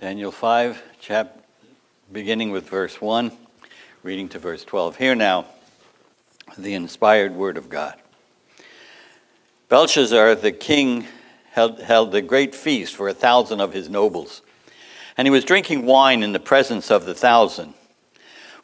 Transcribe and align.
Daniel 0.00 0.32
5, 0.32 0.82
chap, 0.98 1.44
beginning 2.10 2.50
with 2.50 2.66
verse 2.66 3.02
1, 3.02 3.30
reading 4.02 4.30
to 4.30 4.38
verse 4.38 4.64
12. 4.64 4.96
Here 4.96 5.14
now, 5.14 5.44
the 6.56 6.72
inspired 6.72 7.34
word 7.34 7.58
of 7.58 7.68
God. 7.68 7.96
Belshazzar, 9.68 10.36
the 10.36 10.52
king, 10.52 11.06
held, 11.50 11.82
held 11.82 12.14
a 12.14 12.22
great 12.22 12.54
feast 12.54 12.96
for 12.96 13.10
a 13.10 13.12
thousand 13.12 13.60
of 13.60 13.74
his 13.74 13.90
nobles, 13.90 14.40
and 15.18 15.26
he 15.26 15.30
was 15.30 15.44
drinking 15.44 15.84
wine 15.84 16.22
in 16.22 16.32
the 16.32 16.40
presence 16.40 16.90
of 16.90 17.04
the 17.04 17.14
thousand. 17.14 17.74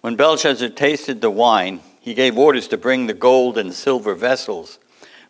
When 0.00 0.16
Belshazzar 0.16 0.70
tasted 0.70 1.20
the 1.20 1.30
wine, 1.30 1.80
he 2.00 2.14
gave 2.14 2.38
orders 2.38 2.66
to 2.68 2.78
bring 2.78 3.08
the 3.08 3.12
gold 3.12 3.58
and 3.58 3.74
silver 3.74 4.14
vessels 4.14 4.78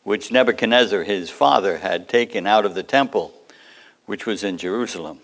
which 0.05 0.31
Nebuchadnezzar 0.31 1.03
his 1.03 1.31
father 1.31 1.79
had 1.79 2.09
taken 2.09 2.47
out 2.47 2.65
of 2.65 2.77
the 2.77 2.85
temple, 2.85 3.35
which 4.05 4.25
was 4.25 4.45
in 4.45 4.57
Jerusalem, 4.57 5.19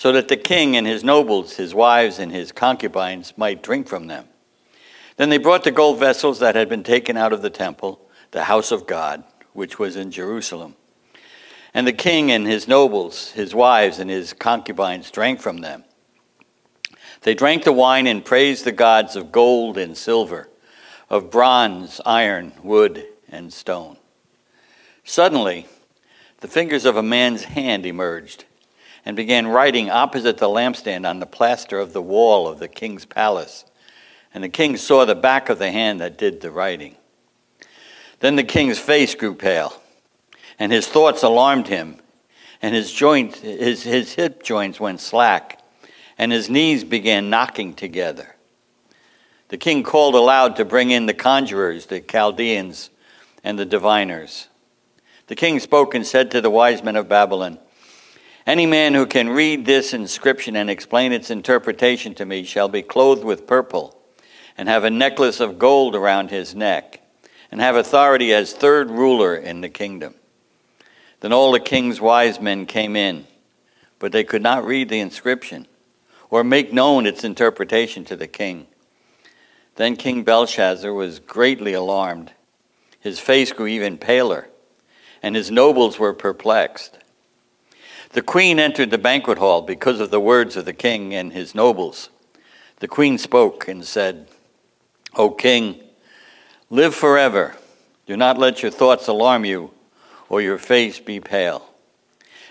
so 0.00 0.12
that 0.12 0.28
the 0.28 0.36
king 0.38 0.78
and 0.78 0.86
his 0.86 1.04
nobles, 1.04 1.56
his 1.56 1.74
wives, 1.74 2.18
and 2.18 2.32
his 2.32 2.52
concubines 2.52 3.34
might 3.36 3.62
drink 3.62 3.86
from 3.86 4.06
them. 4.06 4.24
Then 5.18 5.28
they 5.28 5.36
brought 5.36 5.62
the 5.62 5.70
gold 5.70 5.98
vessels 5.98 6.38
that 6.38 6.54
had 6.54 6.70
been 6.70 6.82
taken 6.82 7.18
out 7.18 7.34
of 7.34 7.42
the 7.42 7.50
temple, 7.50 8.00
the 8.30 8.44
house 8.44 8.72
of 8.72 8.86
God, 8.86 9.22
which 9.52 9.78
was 9.78 9.96
in 9.96 10.10
Jerusalem. 10.10 10.74
And 11.74 11.86
the 11.86 11.92
king 11.92 12.30
and 12.30 12.46
his 12.46 12.66
nobles, 12.66 13.32
his 13.32 13.54
wives, 13.54 13.98
and 13.98 14.08
his 14.08 14.32
concubines 14.32 15.10
drank 15.10 15.42
from 15.42 15.58
them. 15.58 15.84
They 17.20 17.34
drank 17.34 17.64
the 17.64 17.72
wine 17.74 18.06
and 18.06 18.24
praised 18.24 18.64
the 18.64 18.72
gods 18.72 19.16
of 19.16 19.30
gold 19.30 19.76
and 19.76 19.94
silver, 19.94 20.48
of 21.10 21.30
bronze, 21.30 22.00
iron, 22.06 22.54
wood, 22.62 23.04
and 23.28 23.52
stone. 23.52 23.98
Suddenly, 25.04 25.66
the 26.38 26.48
fingers 26.48 26.86
of 26.86 26.96
a 26.96 27.02
man's 27.02 27.44
hand 27.44 27.84
emerged 27.84 28.46
and 29.04 29.16
began 29.16 29.46
writing 29.46 29.90
opposite 29.90 30.38
the 30.38 30.48
lampstand 30.48 31.08
on 31.08 31.20
the 31.20 31.26
plaster 31.26 31.78
of 31.78 31.92
the 31.92 32.02
wall 32.02 32.46
of 32.48 32.58
the 32.58 32.68
king's 32.68 33.04
palace. 33.04 33.64
And 34.32 34.44
the 34.44 34.48
king 34.48 34.76
saw 34.76 35.04
the 35.04 35.14
back 35.14 35.48
of 35.48 35.58
the 35.58 35.70
hand 35.70 36.00
that 36.00 36.18
did 36.18 36.40
the 36.40 36.50
writing. 36.50 36.96
Then 38.20 38.36
the 38.36 38.44
king's 38.44 38.78
face 38.78 39.14
grew 39.14 39.34
pale, 39.34 39.80
and 40.58 40.70
his 40.70 40.86
thoughts 40.86 41.22
alarmed 41.22 41.68
him, 41.68 41.96
and 42.62 42.74
his 42.74 42.92
joint, 42.92 43.36
his, 43.36 43.82
his 43.82 44.12
hip 44.12 44.42
joints 44.42 44.78
went 44.78 45.00
slack, 45.00 45.60
and 46.18 46.30
his 46.30 46.50
knees 46.50 46.84
began 46.84 47.30
knocking 47.30 47.72
together. 47.72 48.36
The 49.48 49.56
king 49.58 49.82
called 49.82 50.14
aloud 50.14 50.56
to 50.56 50.64
bring 50.64 50.90
in 50.90 51.06
the 51.06 51.14
conjurers, 51.14 51.86
the 51.86 52.00
Chaldeans, 52.00 52.90
and 53.42 53.58
the 53.58 53.64
diviners. 53.64 54.48
The 55.26 55.34
king 55.34 55.58
spoke 55.58 55.94
and 55.94 56.06
said 56.06 56.30
to 56.30 56.40
the 56.40 56.50
wise 56.50 56.84
men 56.84 56.96
of 56.96 57.08
Babylon, 57.08 57.58
Any 58.46 58.66
man 58.66 58.94
who 58.94 59.06
can 59.06 59.28
read 59.28 59.66
this 59.66 59.92
inscription 59.92 60.56
and 60.56 60.70
explain 60.70 61.12
its 61.12 61.30
interpretation 61.30 62.14
to 62.14 62.24
me 62.24 62.44
shall 62.44 62.68
be 62.68 62.82
clothed 62.82 63.24
with 63.24 63.46
purple, 63.46 63.96
and 64.56 64.68
have 64.68 64.84
a 64.84 64.90
necklace 64.90 65.40
of 65.40 65.58
gold 65.58 65.94
around 65.94 66.30
his 66.30 66.54
neck, 66.54 67.00
and 67.50 67.60
have 67.60 67.76
authority 67.76 68.32
as 68.32 68.52
third 68.52 68.90
ruler 68.90 69.36
in 69.36 69.60
the 69.60 69.68
kingdom. 69.68 70.14
Then 71.20 71.32
all 71.32 71.52
the 71.52 71.60
king's 71.60 72.00
wise 72.00 72.40
men 72.40 72.66
came 72.66 72.96
in, 72.96 73.26
but 73.98 74.12
they 74.12 74.24
could 74.24 74.42
not 74.42 74.64
read 74.64 74.88
the 74.88 75.00
inscription 75.00 75.66
or 76.30 76.44
make 76.44 76.72
known 76.72 77.06
its 77.06 77.24
interpretation 77.24 78.04
to 78.06 78.16
the 78.16 78.28
king. 78.28 78.66
Then 79.76 79.96
King 79.96 80.22
Belshazzar 80.24 80.92
was 80.92 81.18
greatly 81.18 81.72
alarmed. 81.72 82.32
His 83.00 83.18
face 83.18 83.52
grew 83.52 83.66
even 83.66 83.98
paler 83.98 84.48
and 85.22 85.36
his 85.36 85.50
nobles 85.50 85.98
were 85.98 86.12
perplexed. 86.12 86.98
The 88.12 88.22
queen 88.22 88.58
entered 88.58 88.90
the 88.90 88.98
banquet 88.98 89.38
hall 89.38 89.62
because 89.62 90.00
of 90.00 90.10
the 90.10 90.20
words 90.20 90.56
of 90.56 90.64
the 90.64 90.72
king 90.72 91.14
and 91.14 91.32
his 91.32 91.54
nobles. 91.54 92.10
The 92.80 92.88
queen 92.88 93.18
spoke 93.18 93.68
and 93.68 93.84
said, 93.84 94.26
O 95.14 95.30
king, 95.30 95.80
live 96.70 96.94
forever. 96.94 97.54
Do 98.06 98.16
not 98.16 98.36
let 98.36 98.62
your 98.62 98.72
thoughts 98.72 99.06
alarm 99.06 99.44
you, 99.44 99.70
or 100.28 100.40
your 100.40 100.58
face 100.58 100.98
be 100.98 101.20
pale. 101.20 101.68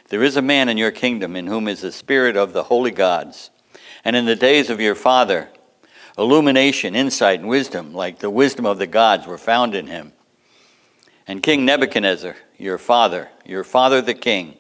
There 0.08 0.24
is 0.24 0.38
a 0.38 0.42
man 0.42 0.70
in 0.70 0.78
your 0.78 0.92
kingdom 0.92 1.36
in 1.36 1.48
whom 1.48 1.68
is 1.68 1.82
the 1.82 1.92
spirit 1.92 2.38
of 2.38 2.54
the 2.54 2.64
holy 2.64 2.92
gods, 2.92 3.50
and 4.06 4.16
in 4.16 4.26
the 4.26 4.38
days 4.38 4.70
of 4.70 4.80
your 4.80 4.96
father, 4.96 5.50
illumination, 6.18 6.96
insight, 6.96 7.42
and 7.42 7.50
wisdom, 7.50 7.94
like 7.94 8.20
the 8.20 8.30
wisdom 8.30 8.66
of 8.66 8.78
the 8.78 8.88
gods, 8.88 9.28
were 9.28 9.38
found 9.38 9.76
in 9.76 9.88
him. 9.88 10.14
And 11.28 11.44
King 11.44 11.66
Nebuchadnezzar, 11.66 12.38
your 12.58 12.78
father, 12.78 13.30
your 13.46 13.66
father 13.66 14.02
the 14.02 14.14
king, 14.14 14.58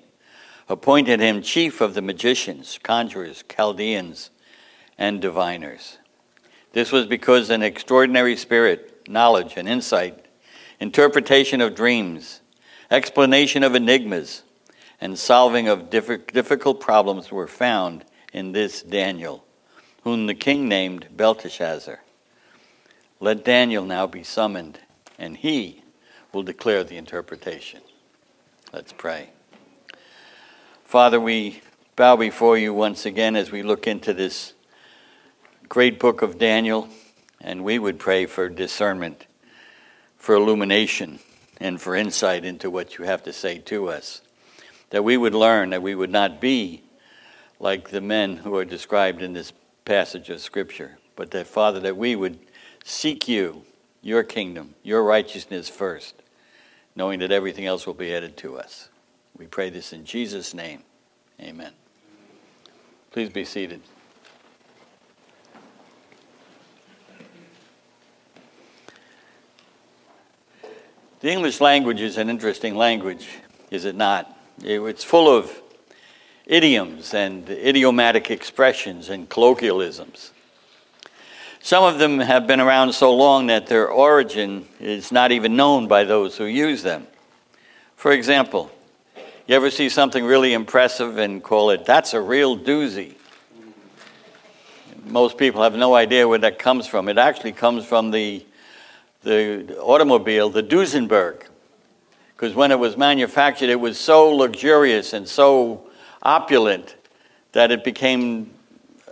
appointed 0.69 1.19
him 1.19 1.41
chief 1.41 1.81
of 1.81 1.96
the 1.96 2.02
magicians, 2.02 2.80
conjurers, 2.84 3.44
Chaldeans, 3.50 4.30
and 4.97 5.22
diviners. 5.22 5.97
This 6.74 6.91
was 6.91 7.07
because 7.07 7.50
an 7.50 7.63
extraordinary 7.63 8.35
spirit, 8.35 9.09
knowledge, 9.09 9.53
and 9.58 9.68
insight, 9.68 10.25
interpretation 10.79 11.59
of 11.59 11.74
dreams, 11.74 12.41
explanation 12.91 13.63
of 13.63 13.74
enigmas, 13.74 14.44
and 15.02 15.18
solving 15.18 15.68
of 15.68 15.90
difficult 15.90 16.79
problems 16.79 17.31
were 17.31 17.47
found 17.47 18.06
in 18.31 18.52
this 18.52 18.84
Daniel, 18.84 19.44
whom 20.03 20.28
the 20.28 20.35
king 20.35 20.68
named 20.68 21.08
Belteshazzar. 21.16 22.02
Let 23.19 23.44
Daniel 23.44 23.85
now 23.85 24.06
be 24.06 24.24
summoned, 24.24 24.79
and 25.18 25.35
he 25.35 25.84
will 26.31 26.44
declare 26.44 26.84
the 26.84 26.97
interpretation. 26.97 27.81
Let's 28.72 28.94
pray. 28.94 29.31
Father, 30.90 31.20
we 31.20 31.62
bow 31.96 32.16
before 32.16 32.58
you 32.58 32.74
once 32.74 33.06
again 33.06 33.36
as 33.36 33.52
we 33.52 33.62
look 33.62 33.86
into 33.86 34.12
this 34.12 34.56
great 35.68 36.00
book 36.00 36.24
of 36.24 36.40
Daniel, 36.40 36.90
and 37.40 37.64
we 37.64 37.78
would 37.78 38.00
pray 38.00 38.26
for 38.26 38.50
discernment, 38.50 39.28
for 40.18 40.34
illumination, 40.34 41.20
and 41.60 41.80
for 41.80 41.96
insight 41.96 42.44
into 42.44 42.72
what 42.72 42.98
you 42.98 43.06
have 43.06 43.22
to 43.22 43.32
say 43.32 43.60
to 43.60 43.88
us. 43.88 44.22
That 44.90 45.04
we 45.04 45.16
would 45.16 45.36
learn, 45.36 45.70
that 45.70 45.84
we 45.84 45.94
would 45.94 46.10
not 46.10 46.42
be 46.42 46.82
like 47.60 47.92
the 47.92 48.02
men 48.02 48.38
who 48.38 48.56
are 48.56 48.66
described 48.66 49.22
in 49.22 49.34
this 49.34 49.54
passage 49.86 50.32
of 50.32 50.42
Scripture, 50.42 50.98
but 51.16 51.30
that, 51.30 51.46
Father, 51.46 51.80
that 51.82 51.98
we 51.98 52.16
would 52.16 52.40
seek 52.84 53.28
you 53.28 53.62
your 54.02 54.24
kingdom, 54.24 54.74
your 54.82 55.04
righteousness 55.04 55.70
first, 55.70 56.16
knowing 56.96 57.20
that 57.20 57.32
everything 57.32 57.68
else 57.68 57.86
will 57.86 57.94
be 57.94 58.12
added 58.12 58.36
to 58.38 58.58
us. 58.58 58.90
We 59.40 59.48
pray 59.48 59.70
this 59.70 59.94
in 59.94 60.04
Jesus' 60.04 60.54
name. 60.54 60.84
Amen. 61.40 61.72
Please 63.12 63.30
be 63.30 63.46
seated. 63.46 63.80
The 71.22 71.32
English 71.32 71.62
language 71.62 72.02
is 72.02 72.18
an 72.18 72.30
interesting 72.30 72.76
language, 72.76 73.30
is 73.72 73.86
it 73.86 73.96
not? 73.96 74.38
It's 74.62 75.06
full 75.06 75.34
of 75.34 75.50
idioms 76.46 77.14
and 77.14 77.50
idiomatic 77.50 78.30
expressions 78.30 79.08
and 79.08 79.30
colloquialisms. 79.30 80.34
Some 81.62 81.86
of 81.86 81.98
them 81.98 82.20
have 82.20 82.46
been 82.46 82.60
around 82.60 82.92
so 82.92 83.16
long 83.16 83.48
that 83.48 83.68
their 83.68 83.88
origin 83.88 84.68
is 84.82 85.14
not 85.14 85.32
even 85.32 85.56
known 85.56 85.88
by 85.88 86.04
those 86.04 86.38
who 86.38 86.46
use 86.46 86.84
them. 86.84 87.08
For 87.96 88.12
example, 88.12 88.72
you 89.50 89.56
ever 89.56 89.72
see 89.72 89.90
something 89.90 90.26
really 90.26 90.54
impressive 90.54 91.18
and 91.18 91.42
call 91.42 91.72
it, 91.72 91.84
that's 91.84 92.14
a 92.14 92.22
real 92.22 92.56
doozy? 92.56 93.16
Most 95.06 95.40
people 95.40 95.64
have 95.64 95.74
no 95.74 95.96
idea 95.96 96.28
where 96.28 96.38
that 96.38 96.60
comes 96.60 96.86
from. 96.86 97.10
It 97.10 97.18
actually 97.18 97.54
comes 97.54 97.84
from 97.84 98.12
the, 98.12 98.46
the 99.24 99.76
automobile, 99.80 100.52
the 100.52 100.62
Duesenberg. 100.62 101.47
Because 102.35 102.53
when 102.53 102.72
it 102.72 102.78
was 102.78 102.96
manufactured, 102.96 103.70
it 103.70 103.79
was 103.79 104.00
so 104.00 104.29
luxurious 104.29 105.14
and 105.14 105.28
so 105.28 105.90
opulent 106.22 106.96
that 107.53 107.72
it 107.72 107.84
became 107.84 108.52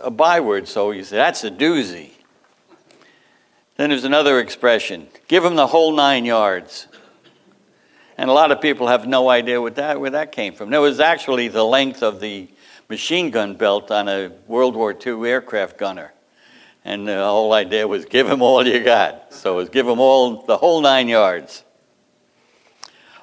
a 0.00 0.08
byword. 0.08 0.68
So 0.68 0.92
you 0.92 1.02
say, 1.02 1.16
that's 1.16 1.42
a 1.42 1.50
doozy. 1.50 2.10
Then 3.76 3.90
there's 3.90 4.04
another 4.04 4.38
expression 4.38 5.08
give 5.26 5.42
them 5.42 5.56
the 5.56 5.66
whole 5.66 5.96
nine 5.96 6.24
yards. 6.24 6.86
And 8.18 8.28
a 8.28 8.32
lot 8.32 8.50
of 8.50 8.60
people 8.60 8.88
have 8.88 9.06
no 9.06 9.30
idea 9.30 9.62
what 9.62 9.76
that, 9.76 10.00
where 10.00 10.10
that 10.10 10.32
came 10.32 10.52
from. 10.52 10.74
It 10.74 10.78
was 10.78 10.98
actually 10.98 11.46
the 11.46 11.64
length 11.64 12.02
of 12.02 12.18
the 12.18 12.48
machine 12.88 13.30
gun 13.30 13.54
belt 13.54 13.92
on 13.92 14.08
a 14.08 14.32
World 14.48 14.74
War 14.74 14.92
II 14.92 15.24
aircraft 15.24 15.78
gunner. 15.78 16.12
And 16.84 17.06
the 17.06 17.22
whole 17.24 17.52
idea 17.52 17.86
was 17.86 18.06
give 18.06 18.26
them 18.26 18.42
all 18.42 18.66
you 18.66 18.82
got. 18.82 19.32
So 19.32 19.54
it 19.54 19.56
was 19.56 19.68
give 19.68 19.86
them 19.86 20.00
all 20.00 20.42
the 20.42 20.56
whole 20.56 20.80
nine 20.80 21.06
yards. 21.06 21.62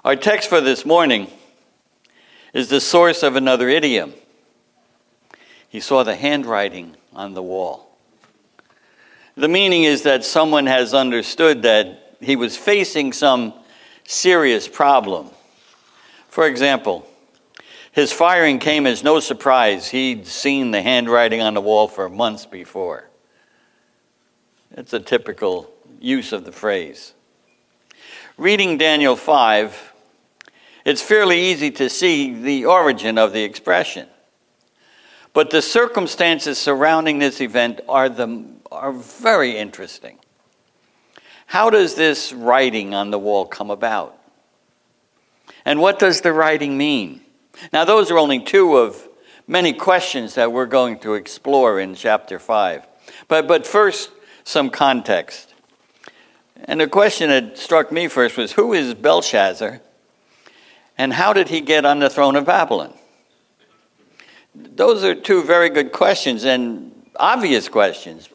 Our 0.06 0.16
text 0.16 0.48
for 0.48 0.62
this 0.62 0.86
morning 0.86 1.28
is 2.54 2.70
the 2.70 2.80
source 2.80 3.22
of 3.22 3.36
another 3.36 3.68
idiom. 3.68 4.14
He 5.68 5.82
saw 5.82 6.04
the 6.04 6.16
handwriting 6.16 6.96
on 7.14 7.34
the 7.34 7.44
wall. 7.44 7.98
The 9.36 9.50
meaning 9.50 9.84
is 9.84 10.04
that 10.04 10.24
someone 10.24 10.68
has 10.68 10.94
understood 10.94 11.64
that 11.64 12.16
he 12.22 12.38
was 12.38 12.56
facing 12.56 13.12
some 13.12 13.54
serious 14.06 14.68
problem. 14.68 15.30
For 16.30 16.48
example, 16.48 17.08
His 17.92 18.12
firing 18.12 18.60
came 18.60 18.86
as 18.86 19.04
no 19.04 19.20
surprise. 19.20 19.90
He'd 19.90 20.28
seen 20.28 20.72
the 20.72 20.82
handwriting 20.82 21.42
on 21.42 21.54
the 21.54 21.62
wall 21.62 21.88
for 21.88 22.10
months 22.10 22.46
before. 22.46 23.10
It's 24.72 24.94
a 24.94 25.00
typical 25.00 25.72
use 26.00 26.34
of 26.34 26.44
the 26.44 26.52
phrase. 26.52 27.14
Reading 28.38 28.78
Daniel 28.78 29.16
5, 29.16 29.94
it's 30.84 31.02
fairly 31.02 31.40
easy 31.40 31.72
to 31.72 31.90
see 31.90 32.34
the 32.34 32.66
origin 32.66 33.18
of 33.18 33.32
the 33.32 33.44
expression. 33.44 34.08
But 35.32 35.50
the 35.50 35.62
circumstances 35.62 36.58
surrounding 36.58 37.20
this 37.20 37.40
event 37.40 37.82
are, 37.88 38.10
the, 38.10 38.46
are 38.72 38.92
very 38.92 39.58
interesting. 39.58 40.20
How 41.46 41.70
does 41.70 41.96
this 41.96 42.34
writing 42.34 42.94
on 42.94 43.12
the 43.12 43.20
wall 43.20 43.46
come 43.46 43.72
about? 43.72 44.18
And 45.64 45.80
what 45.80 46.00
does 46.00 46.22
the 46.22 46.34
writing 46.34 46.78
mean? 46.78 47.22
Now, 47.72 47.86
those 47.86 48.12
are 48.12 48.18
only 48.18 48.44
two 48.44 48.78
of 48.78 49.08
many 49.48 49.74
questions 49.74 50.36
that 50.36 50.52
we're 50.52 50.66
going 50.66 51.00
to 51.00 51.14
explore 51.14 51.80
in 51.80 51.96
chapter 51.96 52.40
5. 52.40 52.86
But, 53.28 53.48
but 53.48 53.66
first, 53.66 54.12
some 54.44 54.70
context. 54.70 55.54
And 56.66 56.80
the 56.80 56.88
question 56.88 57.30
that 57.30 57.58
struck 57.58 57.92
me 57.92 58.08
first 58.08 58.38
was 58.38 58.54
who 58.54 58.74
is 58.74 58.94
Belshazzar 58.94 59.82
and 60.98 61.14
how 61.14 61.34
did 61.34 61.50
he 61.50 61.62
get 61.62 61.86
on 61.86 62.00
the 62.00 62.10
throne 62.10 62.36
of 62.36 62.46
Babylon? 62.46 62.94
Those 64.56 65.04
are 65.04 65.14
two 65.14 65.44
very 65.44 65.70
good 65.70 65.92
questions 65.92 66.46
and 66.46 67.08
obvious 67.18 67.68
questions. 67.68 68.30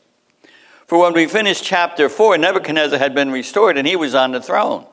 For 0.91 0.99
when 0.99 1.13
we 1.13 1.29
finished 1.29 1.63
chapter 1.63 2.09
4, 2.09 2.37
Nebuchadnezzar 2.39 2.99
had 2.99 3.15
been 3.15 3.31
restored 3.31 3.79
and 3.79 3.87
he 3.87 3.95
was 3.95 4.13
on 4.13 4.33
the 4.33 4.43
throne. 4.43 4.85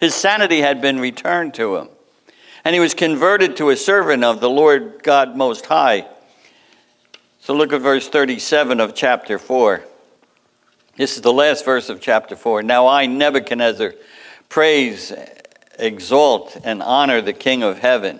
His 0.00 0.12
sanity 0.12 0.60
had 0.60 0.80
been 0.80 0.98
returned 0.98 1.54
to 1.54 1.76
him. 1.76 1.88
And 2.64 2.74
he 2.74 2.80
was 2.80 2.94
converted 2.94 3.56
to 3.58 3.70
a 3.70 3.76
servant 3.76 4.24
of 4.24 4.40
the 4.40 4.50
Lord 4.50 5.04
God 5.04 5.36
Most 5.36 5.66
High. 5.66 6.08
So 7.38 7.54
look 7.54 7.72
at 7.72 7.80
verse 7.80 8.08
37 8.08 8.80
of 8.80 8.92
chapter 8.92 9.38
4. 9.38 9.84
This 10.96 11.14
is 11.14 11.22
the 11.22 11.32
last 11.32 11.64
verse 11.64 11.88
of 11.90 12.00
chapter 12.00 12.34
4. 12.34 12.64
Now 12.64 12.88
I, 12.88 13.06
Nebuchadnezzar, 13.06 13.94
praise, 14.48 15.12
exalt, 15.78 16.56
and 16.64 16.82
honor 16.82 17.20
the 17.20 17.32
King 17.32 17.62
of 17.62 17.78
heaven. 17.78 18.18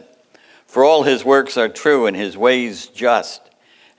For 0.68 0.84
all 0.84 1.02
his 1.02 1.24
works 1.24 1.56
are 1.56 1.68
true 1.68 2.06
and 2.06 2.16
his 2.16 2.36
ways 2.36 2.86
just, 2.86 3.40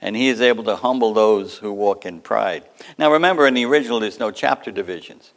and 0.00 0.16
he 0.16 0.28
is 0.28 0.40
able 0.40 0.64
to 0.64 0.76
humble 0.76 1.12
those 1.12 1.58
who 1.58 1.72
walk 1.72 2.06
in 2.06 2.20
pride. 2.20 2.64
Now 2.98 3.12
remember, 3.12 3.46
in 3.46 3.54
the 3.54 3.66
original, 3.66 4.00
there's 4.00 4.18
no 4.18 4.30
chapter 4.30 4.70
divisions. 4.70 5.32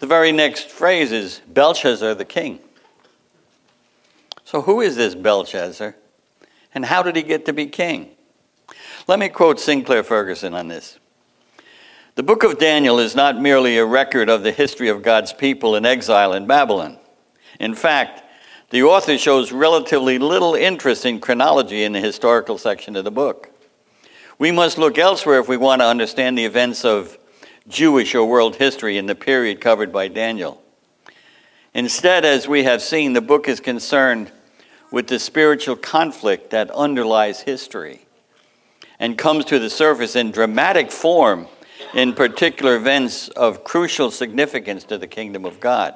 The 0.00 0.06
very 0.06 0.32
next 0.32 0.70
phrase 0.70 1.12
is 1.12 1.40
Belshazzar 1.46 2.14
the 2.14 2.24
king. 2.24 2.58
So, 4.44 4.62
who 4.62 4.80
is 4.80 4.96
this 4.96 5.14
Belshazzar? 5.14 5.96
And 6.74 6.84
how 6.84 7.02
did 7.02 7.16
he 7.16 7.22
get 7.22 7.46
to 7.46 7.52
be 7.52 7.66
king? 7.66 8.10
Let 9.06 9.18
me 9.18 9.28
quote 9.28 9.60
Sinclair 9.60 10.02
Ferguson 10.02 10.54
on 10.54 10.68
this. 10.68 10.98
The 12.16 12.22
book 12.22 12.42
of 12.42 12.58
Daniel 12.58 12.98
is 12.98 13.14
not 13.14 13.40
merely 13.40 13.78
a 13.78 13.84
record 13.84 14.28
of 14.28 14.42
the 14.42 14.52
history 14.52 14.88
of 14.88 15.02
God's 15.02 15.32
people 15.32 15.76
in 15.76 15.84
exile 15.84 16.32
in 16.32 16.46
Babylon. 16.46 16.98
In 17.58 17.74
fact, 17.74 18.23
the 18.70 18.82
author 18.82 19.18
shows 19.18 19.52
relatively 19.52 20.18
little 20.18 20.54
interest 20.54 21.06
in 21.06 21.20
chronology 21.20 21.84
in 21.84 21.92
the 21.92 22.00
historical 22.00 22.58
section 22.58 22.96
of 22.96 23.04
the 23.04 23.10
book. 23.10 23.50
We 24.38 24.50
must 24.50 24.78
look 24.78 24.98
elsewhere 24.98 25.38
if 25.40 25.48
we 25.48 25.56
want 25.56 25.80
to 25.80 25.86
understand 25.86 26.36
the 26.36 26.44
events 26.44 26.84
of 26.84 27.16
Jewish 27.68 28.14
or 28.14 28.26
world 28.26 28.56
history 28.56 28.98
in 28.98 29.06
the 29.06 29.14
period 29.14 29.60
covered 29.60 29.92
by 29.92 30.08
Daniel. 30.08 30.60
Instead, 31.72 32.24
as 32.24 32.46
we 32.46 32.64
have 32.64 32.82
seen, 32.82 33.12
the 33.12 33.20
book 33.20 33.48
is 33.48 33.60
concerned 33.60 34.30
with 34.90 35.08
the 35.08 35.18
spiritual 35.18 35.76
conflict 35.76 36.50
that 36.50 36.70
underlies 36.70 37.40
history 37.40 38.06
and 38.98 39.18
comes 39.18 39.44
to 39.46 39.58
the 39.58 39.70
surface 39.70 40.14
in 40.14 40.30
dramatic 40.30 40.90
form 40.90 41.48
in 41.94 42.12
particular 42.12 42.76
events 42.76 43.28
of 43.28 43.64
crucial 43.64 44.10
significance 44.10 44.84
to 44.84 44.98
the 44.98 45.06
kingdom 45.06 45.44
of 45.44 45.60
God. 45.60 45.94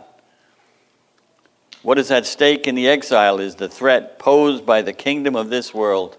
What 1.83 1.99
is 1.99 2.11
at 2.11 2.27
stake 2.27 2.67
in 2.67 2.75
the 2.75 2.89
exile 2.89 3.39
is 3.39 3.55
the 3.55 3.69
threat 3.69 4.19
posed 4.19 4.67
by 4.67 4.83
the 4.83 4.93
kingdom 4.93 5.37
of 5.37 5.49
this 5.49 5.73
world 5.73 6.17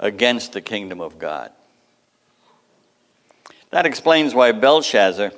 against 0.00 0.52
the 0.52 0.60
kingdom 0.60 1.00
of 1.00 1.18
God. 1.18 1.52
That 3.70 3.86
explains 3.86 4.34
why 4.34 4.52
Belshazzar 4.52 5.32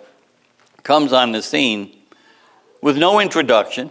comes 0.82 1.12
on 1.12 1.32
the 1.32 1.42
scene 1.42 1.96
with 2.81 2.96
no 2.96 3.20
introduction 3.20 3.90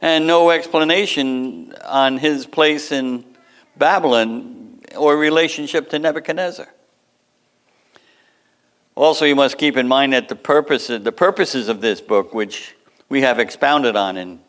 and 0.00 0.26
no 0.26 0.50
explanation 0.50 1.74
on 1.84 2.18
his 2.18 2.46
place 2.46 2.92
in 2.92 3.24
Babylon 3.76 4.80
or 4.96 5.16
relationship 5.16 5.90
to 5.90 5.98
Nebuchadnezzar. 5.98 6.68
Also, 8.94 9.24
you 9.24 9.34
must 9.34 9.58
keep 9.58 9.76
in 9.76 9.88
mind 9.88 10.12
that 10.12 10.28
the 10.28 10.36
purposes, 10.36 11.02
the 11.02 11.12
purposes 11.12 11.68
of 11.68 11.80
this 11.80 12.00
book, 12.00 12.32
which 12.32 12.73
we 13.08 13.20
have 13.20 13.38
expounded 13.38 13.96
on 13.96 14.16
in, 14.16 14.40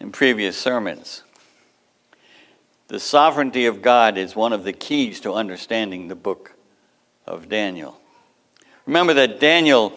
in 0.00 0.12
previous 0.12 0.56
sermons, 0.56 1.22
the 2.88 3.00
sovereignty 3.00 3.66
of 3.66 3.80
God 3.80 4.18
is 4.18 4.36
one 4.36 4.52
of 4.52 4.64
the 4.64 4.72
keys 4.72 5.20
to 5.20 5.32
understanding 5.32 6.08
the 6.08 6.14
book 6.14 6.52
of 7.26 7.48
Daniel. 7.48 7.98
Remember 8.86 9.14
that 9.14 9.40
Daniel 9.40 9.92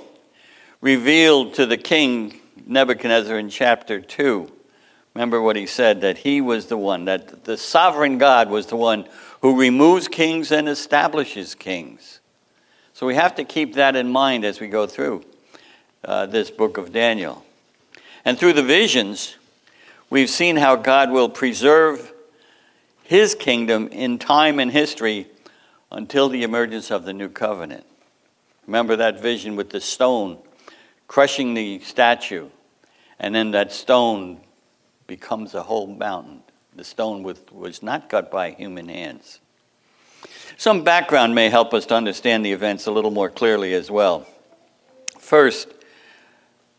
revealed 0.79 1.55
to 1.55 1.65
the 1.65 1.77
king 1.77 2.39
Nebuchadnezzar 2.65 3.37
in 3.37 3.49
chapter 3.49 3.99
2. 3.99 4.51
Remember 5.13 5.41
what 5.41 5.55
he 5.55 5.65
said 5.65 6.01
that 6.01 6.19
he 6.19 6.41
was 6.41 6.67
the 6.67 6.77
one, 6.77 7.05
that 7.05 7.45
the 7.45 7.57
sovereign 7.57 8.17
God 8.17 8.49
was 8.49 8.67
the 8.67 8.75
one 8.75 9.07
who 9.41 9.59
removes 9.59 10.07
kings 10.07 10.51
and 10.51 10.69
establishes 10.69 11.55
kings. 11.55 12.19
So 12.93 13.05
we 13.05 13.15
have 13.15 13.35
to 13.35 13.43
keep 13.43 13.75
that 13.75 13.95
in 13.95 14.09
mind 14.09 14.45
as 14.45 14.59
we 14.59 14.67
go 14.67 14.87
through 14.87 15.23
uh, 16.05 16.25
this 16.25 16.49
book 16.49 16.77
of 16.77 16.91
Daniel. 16.91 17.43
And 18.23 18.37
through 18.37 18.53
the 18.53 18.63
visions, 18.63 19.35
we've 20.09 20.29
seen 20.29 20.55
how 20.55 20.75
God 20.75 21.11
will 21.11 21.29
preserve 21.29 22.13
his 23.03 23.35
kingdom 23.35 23.87
in 23.89 24.17
time 24.17 24.59
and 24.59 24.71
history 24.71 25.27
until 25.91 26.29
the 26.29 26.43
emergence 26.43 26.91
of 26.91 27.05
the 27.05 27.13
new 27.13 27.29
covenant. 27.29 27.85
Remember 28.65 28.95
that 28.95 29.21
vision 29.21 29.55
with 29.55 29.69
the 29.69 29.81
stone 29.81 30.39
crushing 31.07 31.53
the 31.53 31.79
statue, 31.79 32.49
and 33.19 33.33
then 33.35 33.51
that 33.51 33.71
stone 33.71 34.39
becomes 35.07 35.53
a 35.53 35.63
whole 35.63 35.87
mountain. 35.87 36.41
The 36.75 36.83
stone 36.83 37.23
was 37.23 37.83
not 37.83 38.09
cut 38.09 38.31
by 38.31 38.51
human 38.51 38.89
hands. 38.89 39.39
Some 40.57 40.83
background 40.83 41.35
may 41.35 41.49
help 41.49 41.73
us 41.73 41.85
to 41.87 41.95
understand 41.95 42.43
the 42.43 42.51
events 42.51 42.87
a 42.87 42.91
little 42.91 43.11
more 43.11 43.29
clearly 43.29 43.73
as 43.73 43.91
well. 43.91 44.25
First, 45.19 45.67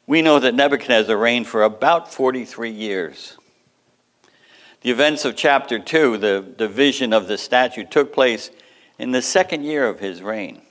we 0.07 0.23
know 0.23 0.39
that 0.39 0.55
Nebuchadnezzar 0.55 1.17
reigned 1.17 1.47
for 1.47 1.63
about 1.63 2.13
43 2.13 2.71
years. 2.71 3.37
The 4.83 4.91
events 4.91 5.25
of 5.25 5.35
chapter 5.35 5.79
2, 5.79 6.19
the, 6.19 6.55
the 6.57 6.69
vision 6.69 7.13
of 7.13 7.27
the 7.27 7.37
statue, 7.39 7.85
took 7.85 8.13
place 8.13 8.51
in 8.99 9.11
the 9.11 9.23
second 9.23 9.65
year 9.65 9.89
of 9.89 9.99
his 9.99 10.23
reign. 10.23 10.63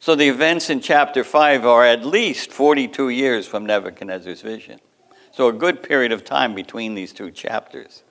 So 0.00 0.14
the 0.14 0.28
events 0.28 0.68
in 0.68 0.80
chapter 0.80 1.22
5 1.22 1.64
are 1.64 1.84
at 1.84 2.04
least 2.04 2.52
42 2.52 3.08
years 3.08 3.46
from 3.46 3.64
Nebuchadnezzar's 3.64 4.42
vision. 4.42 4.80
So 5.32 5.48
a 5.48 5.52
good 5.52 5.82
period 5.82 6.12
of 6.12 6.24
time 6.24 6.54
between 6.54 6.94
these 6.94 7.12
two 7.12 7.30
chapters. 7.30 8.02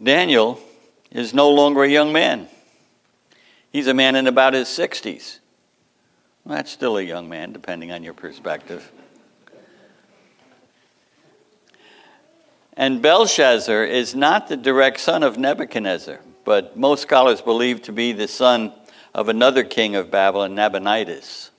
Daniel 0.00 0.60
is 1.10 1.34
no 1.34 1.50
longer 1.50 1.82
a 1.82 1.88
young 1.88 2.12
man. 2.12 2.48
He's 3.72 3.86
a 3.86 3.94
man 3.94 4.14
in 4.16 4.26
about 4.26 4.54
his 4.54 4.68
60s. 4.68 5.38
Well, 6.44 6.56
that's 6.56 6.70
still 6.70 6.96
a 6.96 7.02
young 7.02 7.28
man, 7.28 7.52
depending 7.52 7.92
on 7.92 8.02
your 8.02 8.14
perspective. 8.14 8.90
And 12.78 13.02
Belshazzar 13.02 13.84
is 13.84 14.14
not 14.14 14.46
the 14.46 14.56
direct 14.56 15.00
son 15.00 15.24
of 15.24 15.36
Nebuchadnezzar, 15.36 16.20
but 16.44 16.76
most 16.76 17.02
scholars 17.02 17.40
believe 17.40 17.82
to 17.82 17.92
be 17.92 18.12
the 18.12 18.28
son 18.28 18.72
of 19.12 19.28
another 19.28 19.64
king 19.64 19.96
of 19.96 20.12
Babylon, 20.12 20.54
Nabonidus. 20.54 21.50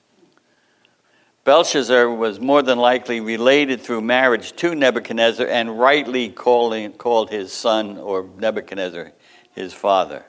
Belshazzar 1.44 2.08
was 2.10 2.40
more 2.40 2.62
than 2.62 2.78
likely 2.78 3.20
related 3.20 3.82
through 3.82 4.00
marriage 4.00 4.52
to 4.56 4.74
Nebuchadnezzar 4.74 5.46
and 5.46 5.78
rightly 5.78 6.30
calling, 6.30 6.92
called 6.92 7.30
his 7.30 7.52
son 7.52 7.98
or 7.98 8.28
Nebuchadnezzar 8.38 9.12
his 9.52 9.74
father. 9.74 10.24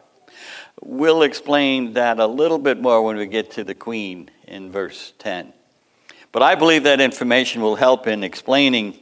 We'll 0.81 1.22
explain 1.22 1.93
that 1.93 2.20
a 2.20 2.27
little 2.27 2.60
bit 2.60 2.81
more 2.81 3.01
when 3.01 3.15
we 3.15 3.27
get 3.27 3.51
to 3.51 3.63
the 3.63 3.75
queen 3.75 4.29
in 4.51 4.72
verse 4.72 5.13
10. 5.17 5.53
But 6.31 6.43
I 6.43 6.55
believe 6.55 6.84
that 6.84 7.01
information 7.01 7.62
will 7.62 7.75
help 7.75 8.05
in 8.05 8.24
explaining 8.24 9.00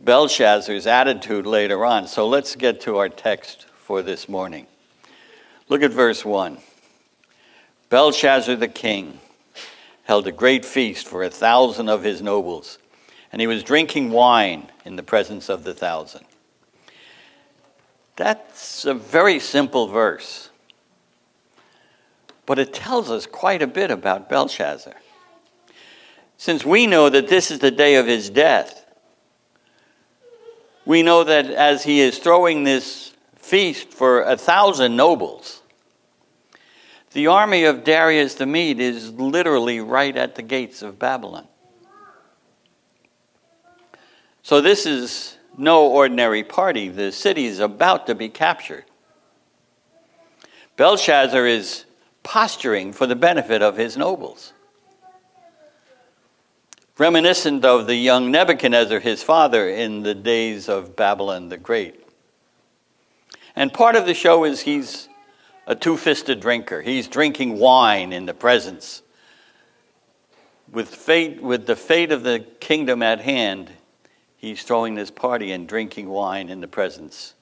Belshazzar's 0.00 0.86
attitude 0.86 1.46
later 1.46 1.84
on. 1.84 2.06
So 2.06 2.26
let's 2.26 2.56
get 2.56 2.80
to 2.82 2.96
our 2.96 3.08
text 3.08 3.66
for 3.76 4.00
this 4.02 4.28
morning. 4.28 4.66
Look 5.68 5.82
at 5.82 5.90
verse 5.90 6.24
1. 6.24 6.58
Belshazzar 7.90 8.56
the 8.56 8.68
king 8.68 9.20
held 10.04 10.26
a 10.26 10.32
great 10.32 10.64
feast 10.64 11.06
for 11.06 11.22
a 11.22 11.30
thousand 11.30 11.88
of 11.88 12.02
his 12.02 12.22
nobles 12.22 12.78
and 13.32 13.40
he 13.40 13.46
was 13.46 13.62
drinking 13.62 14.10
wine 14.10 14.70
in 14.84 14.96
the 14.96 15.02
presence 15.02 15.48
of 15.48 15.64
the 15.64 15.74
thousand. 15.74 16.24
That's 18.16 18.84
a 18.84 18.94
very 18.94 19.38
simple 19.38 19.86
verse, 19.86 20.47
but 22.48 22.58
it 22.58 22.72
tells 22.72 23.10
us 23.10 23.26
quite 23.26 23.60
a 23.60 23.66
bit 23.66 23.90
about 23.90 24.30
Belshazzar. 24.30 24.94
Since 26.38 26.64
we 26.64 26.86
know 26.86 27.10
that 27.10 27.28
this 27.28 27.50
is 27.50 27.58
the 27.58 27.70
day 27.70 27.96
of 27.96 28.06
his 28.06 28.30
death, 28.30 28.86
we 30.86 31.02
know 31.02 31.24
that 31.24 31.44
as 31.44 31.84
he 31.84 32.00
is 32.00 32.16
throwing 32.16 32.64
this 32.64 33.12
feast 33.36 33.92
for 33.92 34.22
a 34.22 34.34
thousand 34.34 34.96
nobles, 34.96 35.60
the 37.12 37.26
army 37.26 37.64
of 37.64 37.84
Darius 37.84 38.36
the 38.36 38.46
Mede 38.46 38.80
is 38.80 39.12
literally 39.12 39.80
right 39.80 40.16
at 40.16 40.34
the 40.34 40.42
gates 40.42 40.80
of 40.80 40.98
Babylon. 40.98 41.46
So, 44.42 44.62
this 44.62 44.86
is 44.86 45.36
no 45.58 45.86
ordinary 45.86 46.44
party. 46.44 46.88
The 46.88 47.12
city 47.12 47.44
is 47.44 47.58
about 47.58 48.06
to 48.06 48.14
be 48.14 48.30
captured. 48.30 48.86
Belshazzar 50.76 51.46
is 51.46 51.84
posturing 52.28 52.92
for 52.92 53.06
the 53.06 53.16
benefit 53.16 53.62
of 53.62 53.78
his 53.78 53.96
nobles. 53.96 54.52
Reminiscent 56.98 57.64
of 57.64 57.86
the 57.86 57.94
young 57.94 58.30
Nebuchadnezzar, 58.30 59.00
his 59.00 59.22
father, 59.22 59.66
in 59.66 60.02
the 60.02 60.14
days 60.14 60.68
of 60.68 60.94
Babylon 60.94 61.48
the 61.48 61.56
Great. 61.56 62.06
And 63.56 63.72
part 63.72 63.96
of 63.96 64.04
the 64.04 64.12
show 64.12 64.44
is 64.44 64.60
he's 64.60 65.08
a 65.66 65.74
two 65.74 65.96
fisted 65.96 66.38
drinker. 66.38 66.82
He's 66.82 67.08
drinking 67.08 67.58
wine 67.58 68.12
in 68.12 68.26
the 68.26 68.34
presence. 68.34 69.00
With, 70.70 70.94
fate, 70.94 71.42
with 71.42 71.66
the 71.66 71.76
fate 71.76 72.12
of 72.12 72.24
the 72.24 72.40
kingdom 72.60 73.02
at 73.02 73.22
hand, 73.22 73.70
he's 74.36 74.62
throwing 74.62 74.96
this 74.96 75.10
party 75.10 75.50
and 75.50 75.66
drinking 75.66 76.10
wine 76.10 76.50
in 76.50 76.60
the 76.60 76.68
presence 76.68 77.32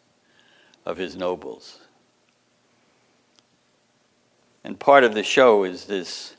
of 0.84 0.96
his 0.96 1.16
nobles. 1.16 1.80
And 4.66 4.80
part 4.80 5.04
of 5.04 5.14
the 5.14 5.22
show 5.22 5.62
is 5.62 5.84
this 5.84 6.34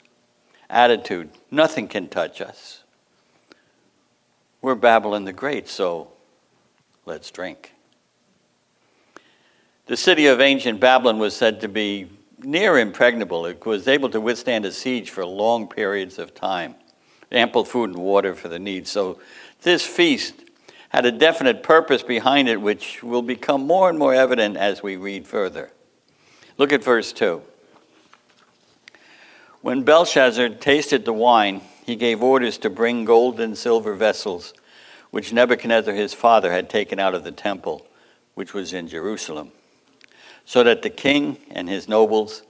attitude 0.69 1.29
nothing 1.49 1.87
can 1.87 2.09
touch 2.09 2.41
us. 2.41 2.83
We're 4.61 4.75
Babylon 4.75 5.23
the 5.23 5.31
Great, 5.31 5.69
so 5.69 6.09
let's 7.05 7.31
drink. 7.31 7.71
The 9.85 9.95
city 9.95 10.27
of 10.27 10.41
ancient 10.41 10.81
Babylon 10.81 11.19
was 11.19 11.37
said 11.37 11.61
to 11.61 11.69
be 11.69 12.09
near 12.43 12.77
impregnable. 12.77 13.45
It 13.45 13.65
was 13.65 13.87
able 13.87 14.09
to 14.09 14.19
withstand 14.19 14.65
a 14.65 14.73
siege 14.73 15.09
for 15.09 15.25
long 15.25 15.69
periods 15.69 16.19
of 16.19 16.35
time, 16.35 16.75
ample 17.31 17.63
food 17.63 17.91
and 17.91 17.99
water 17.99 18.35
for 18.35 18.49
the 18.49 18.59
needs. 18.59 18.91
So 18.91 19.21
this 19.61 19.85
feast 19.85 20.33
had 20.89 21.05
a 21.05 21.13
definite 21.13 21.63
purpose 21.63 22.03
behind 22.03 22.49
it, 22.49 22.59
which 22.59 23.01
will 23.01 23.21
become 23.21 23.65
more 23.65 23.89
and 23.89 23.97
more 23.97 24.13
evident 24.13 24.57
as 24.57 24.83
we 24.83 24.97
read 24.97 25.25
further. 25.25 25.71
Look 26.57 26.73
at 26.73 26.83
verse 26.83 27.13
2. 27.13 27.41
When 29.67 29.83
Belshazzar 29.83 30.47
tasted 30.47 31.03
the 31.03 31.11
wine, 31.11 31.59
he 31.85 31.97
gave 31.97 32.23
orders 32.23 32.57
to 32.59 32.69
bring 32.69 33.03
gold 33.03 33.37
and 33.41 33.57
silver 33.57 33.95
vessels, 33.95 34.53
which 35.11 35.33
Nebuchadnezzar 35.33 35.93
his 35.93 36.13
father 36.13 36.53
had 36.53 36.69
taken 36.69 36.99
out 36.99 37.13
of 37.13 37.25
the 37.25 37.33
temple, 37.33 37.85
which 38.33 38.53
was 38.53 38.71
in 38.71 38.87
Jerusalem 38.87 39.51
so 40.45 40.63
that 40.63 40.83
the 40.83 40.89
king 40.89 41.35
and 41.51 41.67
his 41.67 41.89
nobles, 41.89 42.43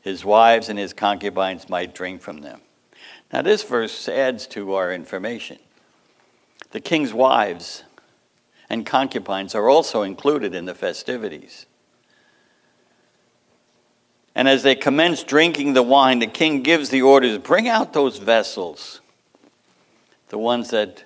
his 0.00 0.24
wives, 0.24 0.70
and 0.70 0.78
his 0.78 0.94
concubines 0.94 1.68
might 1.68 1.94
drink 1.94 2.22
from 2.22 2.40
them. 2.40 2.62
Now, 3.30 3.42
this 3.42 3.62
verse 3.62 4.08
adds 4.08 4.46
to 4.46 4.72
our 4.76 4.90
information. 4.90 5.58
The 6.70 6.80
king's 6.80 7.12
wives 7.12 7.84
and 8.70 8.86
concubines 8.86 9.54
are 9.54 9.68
also 9.68 10.00
included 10.00 10.54
in 10.54 10.64
the 10.64 10.74
festivities. 10.74 11.66
And 14.36 14.46
as 14.46 14.62
they 14.62 14.74
commence 14.74 15.22
drinking 15.22 15.72
the 15.72 15.82
wine, 15.82 16.18
the 16.18 16.26
king 16.26 16.62
gives 16.62 16.90
the 16.90 17.00
orders 17.00 17.38
bring 17.38 17.68
out 17.68 17.94
those 17.94 18.18
vessels, 18.18 19.00
the 20.28 20.36
ones 20.36 20.68
that 20.70 21.04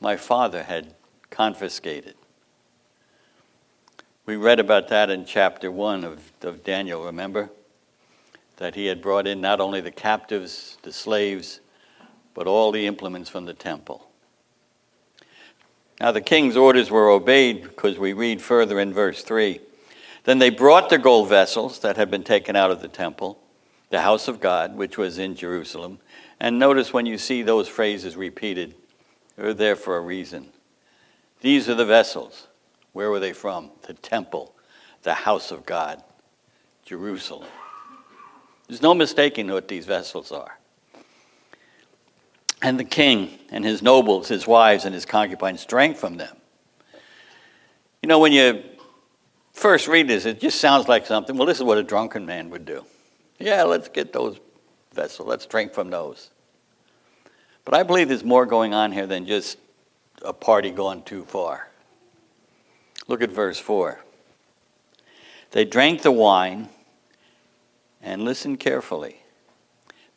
my 0.00 0.16
father 0.16 0.62
had 0.62 0.94
confiscated. 1.28 2.14
We 4.24 4.36
read 4.36 4.58
about 4.58 4.88
that 4.88 5.10
in 5.10 5.26
chapter 5.26 5.70
1 5.70 6.02
of, 6.02 6.32
of 6.40 6.64
Daniel, 6.64 7.04
remember? 7.04 7.50
That 8.56 8.74
he 8.74 8.86
had 8.86 9.02
brought 9.02 9.26
in 9.26 9.42
not 9.42 9.60
only 9.60 9.82
the 9.82 9.90
captives, 9.90 10.78
the 10.80 10.94
slaves, 10.94 11.60
but 12.32 12.46
all 12.46 12.72
the 12.72 12.86
implements 12.86 13.28
from 13.28 13.44
the 13.44 13.52
temple. 13.52 14.08
Now, 16.00 16.10
the 16.10 16.22
king's 16.22 16.56
orders 16.56 16.90
were 16.90 17.10
obeyed 17.10 17.64
because 17.64 17.98
we 17.98 18.14
read 18.14 18.40
further 18.40 18.80
in 18.80 18.94
verse 18.94 19.22
3. 19.22 19.60
Then 20.26 20.40
they 20.40 20.50
brought 20.50 20.90
the 20.90 20.98
gold 20.98 21.28
vessels 21.28 21.78
that 21.78 21.96
had 21.96 22.10
been 22.10 22.24
taken 22.24 22.56
out 22.56 22.72
of 22.72 22.82
the 22.82 22.88
temple, 22.88 23.38
the 23.90 24.00
house 24.00 24.26
of 24.26 24.40
God, 24.40 24.76
which 24.76 24.98
was 24.98 25.18
in 25.18 25.36
Jerusalem. 25.36 26.00
And 26.40 26.58
notice 26.58 26.92
when 26.92 27.06
you 27.06 27.16
see 27.16 27.42
those 27.42 27.68
phrases 27.68 28.16
repeated, 28.16 28.74
they're 29.36 29.54
there 29.54 29.76
for 29.76 29.96
a 29.96 30.00
reason. 30.00 30.48
These 31.42 31.68
are 31.68 31.76
the 31.76 31.84
vessels 31.84 32.48
where 32.92 33.08
were 33.08 33.20
they 33.20 33.34
from? 33.34 33.70
The 33.82 33.94
temple, 33.94 34.54
the 35.02 35.14
house 35.14 35.52
of 35.52 35.64
God, 35.64 36.02
Jerusalem. 36.84 37.48
There's 38.66 38.82
no 38.82 38.94
mistaking 38.94 39.48
what 39.48 39.68
these 39.68 39.86
vessels 39.86 40.32
are. 40.32 40.58
And 42.62 42.80
the 42.80 42.84
king 42.84 43.38
and 43.50 43.64
his 43.64 43.80
nobles, 43.80 44.26
his 44.28 44.46
wives, 44.46 44.86
and 44.86 44.94
his 44.94 45.04
concubines 45.04 45.64
drank 45.66 45.98
from 45.98 46.16
them. 46.16 46.36
You 48.02 48.08
know, 48.08 48.18
when 48.18 48.32
you 48.32 48.64
first 49.56 49.88
read 49.88 50.06
this, 50.06 50.26
it 50.26 50.38
just 50.38 50.60
sounds 50.60 50.86
like 50.86 51.06
something. 51.06 51.36
Well, 51.36 51.46
this 51.46 51.56
is 51.56 51.64
what 51.64 51.78
a 51.78 51.82
drunken 51.82 52.26
man 52.26 52.50
would 52.50 52.66
do. 52.66 52.84
Yeah, 53.38 53.64
let's 53.64 53.88
get 53.88 54.12
those 54.12 54.38
vessels, 54.92 55.28
let's 55.28 55.46
drink 55.46 55.72
from 55.72 55.90
those. 55.90 56.30
But 57.64 57.74
I 57.74 57.82
believe 57.82 58.08
there's 58.08 58.24
more 58.24 58.46
going 58.46 58.74
on 58.74 58.92
here 58.92 59.06
than 59.06 59.26
just 59.26 59.58
a 60.22 60.32
party 60.32 60.70
gone 60.70 61.02
too 61.02 61.24
far. 61.24 61.68
Look 63.08 63.22
at 63.22 63.30
verse 63.30 63.58
4. 63.58 64.00
They 65.50 65.64
drank 65.64 66.02
the 66.02 66.12
wine 66.12 66.68
and 68.02 68.22
listen 68.22 68.56
carefully. 68.56 69.22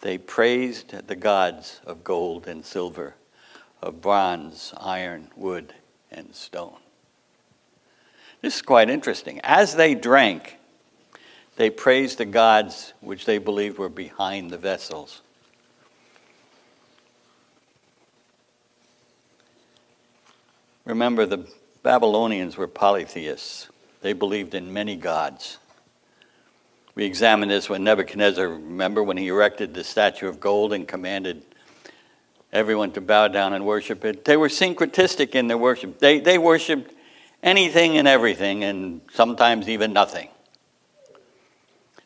They 0.02 0.18
praised 0.18 1.08
the 1.08 1.16
gods 1.16 1.82
of 1.86 2.04
gold 2.04 2.48
and 2.48 2.64
silver, 2.64 3.16
of 3.82 4.02
bronze, 4.02 4.74
iron, 4.78 5.30
wood, 5.36 5.74
and 6.12 6.34
stone. 6.36 6.78
This 8.42 8.56
is 8.56 8.62
quite 8.62 8.90
interesting. 8.90 9.40
As 9.44 9.76
they 9.76 9.96
drank, 9.96 10.58
they 11.58 11.70
praised 11.70 12.20
the 12.20 12.26
gods 12.26 12.94
which 13.02 13.26
they 13.26 13.38
believed 13.38 13.78
were 13.78 13.90
behind 13.90 14.50
the 14.50 14.58
vessels. 14.58 15.22
Remember, 20.86 21.26
the 21.26 21.48
Babylonians 21.84 22.58
were 22.58 22.68
polytheists. 22.68 23.68
They 24.02 24.14
believed 24.14 24.56
in 24.56 24.72
many 24.72 24.96
gods. 24.96 25.58
We 26.96 27.06
examined 27.06 27.52
this 27.52 27.70
when 27.70 27.84
Nebuchadnezzar, 27.84 28.48
remember 28.48 29.04
when 29.04 29.18
he 29.18 29.28
erected 29.28 29.74
the 29.74 29.84
statue 29.84 30.28
of 30.28 30.40
gold 30.40 30.74
and 30.74 30.88
commanded 30.88 31.44
everyone 32.52 32.92
to 32.94 33.02
bow 33.02 33.28
down 33.28 33.54
and 33.54 33.66
worship 33.66 34.04
it? 34.06 34.26
They 34.26 34.38
were 34.38 34.48
syncretistic 34.48 35.36
in 35.36 35.48
their 35.48 35.58
worship. 35.58 36.00
They, 36.00 36.20
they 36.20 36.38
worshiped 36.38 36.94
anything 37.44 37.98
and 37.98 38.08
everything, 38.08 38.64
and 38.64 39.02
sometimes 39.14 39.70
even 39.70 39.94
nothing. 39.94 40.30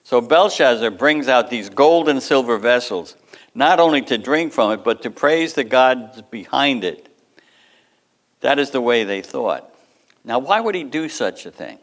So 0.04 0.22
Belshazzar 0.22 0.92
brings 0.92 1.28
out 1.28 1.50
these 1.50 1.70
gold 1.70 2.10
and 2.10 2.22
silver 2.22 2.58
vessels, 2.58 3.16
not 3.56 3.80
only 3.80 4.02
to 4.04 4.18
drink 4.18 4.54
from 4.54 4.72
it, 4.72 4.84
but 4.84 5.02
to 5.04 5.12
praise 5.12 5.54
the 5.54 5.64
gods 5.64 6.22
behind 6.24 6.84
it 6.84 7.10
that 8.44 8.60
is 8.60 8.72
the 8.72 8.82
way 8.82 9.06
they 9.06 9.22
thought. 9.22 9.74
Now, 10.26 10.38
why 10.38 10.60
would 10.60 10.76
he 10.76 10.84
do 10.84 11.08
such 11.08 11.46
a 11.46 11.52
thing? 11.52 11.80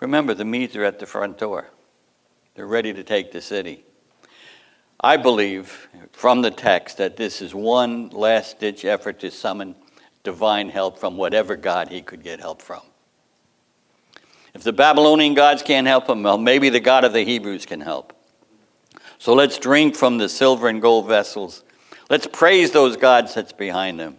Remember, 0.00 0.34
the 0.34 0.44
Medes 0.44 0.76
are 0.76 0.84
at 0.84 1.00
the 1.00 1.06
front 1.06 1.36
door, 1.36 1.68
they're 2.54 2.66
ready 2.66 2.92
to 2.94 3.04
take 3.04 3.32
the 3.32 3.40
city. 3.40 3.84
I 5.00 5.16
believe 5.16 5.88
from 6.12 6.42
the 6.42 6.52
text 6.52 6.98
that 6.98 7.16
this 7.16 7.42
is 7.42 7.52
one 7.54 8.10
last 8.10 8.60
ditch 8.60 8.84
effort 8.84 9.18
to 9.20 9.32
summon 9.32 9.74
divine 10.22 10.68
help 10.68 10.98
from 10.98 11.16
whatever 11.16 11.56
God 11.56 11.88
he 11.88 12.02
could 12.02 12.22
get 12.22 12.40
help 12.40 12.62
from. 12.62 12.82
If 14.54 14.62
the 14.62 14.72
Babylonian 14.72 15.34
gods 15.34 15.62
can't 15.62 15.86
help 15.86 16.08
him, 16.08 16.22
well, 16.22 16.38
maybe 16.38 16.68
the 16.68 16.80
God 16.80 17.04
of 17.04 17.12
the 17.12 17.24
Hebrews 17.24 17.66
can 17.66 17.80
help. 17.80 18.12
So 19.18 19.34
let's 19.34 19.58
drink 19.58 19.94
from 19.94 20.18
the 20.18 20.28
silver 20.28 20.68
and 20.68 20.82
gold 20.82 21.08
vessels. 21.08 21.62
Let's 22.10 22.26
praise 22.26 22.72
those 22.72 22.96
gods 22.96 23.34
that's 23.34 23.52
behind 23.52 23.98
them. 23.98 24.18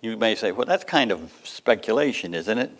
You 0.00 0.16
may 0.16 0.34
say, 0.34 0.50
well, 0.52 0.66
that's 0.66 0.84
kind 0.84 1.12
of 1.12 1.32
speculation, 1.44 2.34
isn't 2.34 2.58
it? 2.58 2.70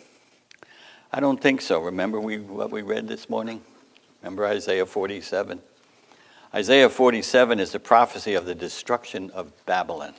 I 1.11 1.19
don't 1.19 1.39
think 1.39 1.61
so. 1.61 1.79
Remember 1.79 2.19
we, 2.19 2.39
what 2.39 2.71
we 2.71 2.81
read 2.81 3.07
this 3.07 3.29
morning? 3.29 3.61
Remember 4.21 4.45
Isaiah 4.45 4.85
47? 4.85 5.61
Isaiah 6.55 6.89
47 6.89 7.59
is 7.59 7.71
the 7.71 7.79
prophecy 7.79 8.33
of 8.33 8.45
the 8.45 8.55
destruction 8.55 9.29
of 9.31 9.51
Babylon. 9.65 10.13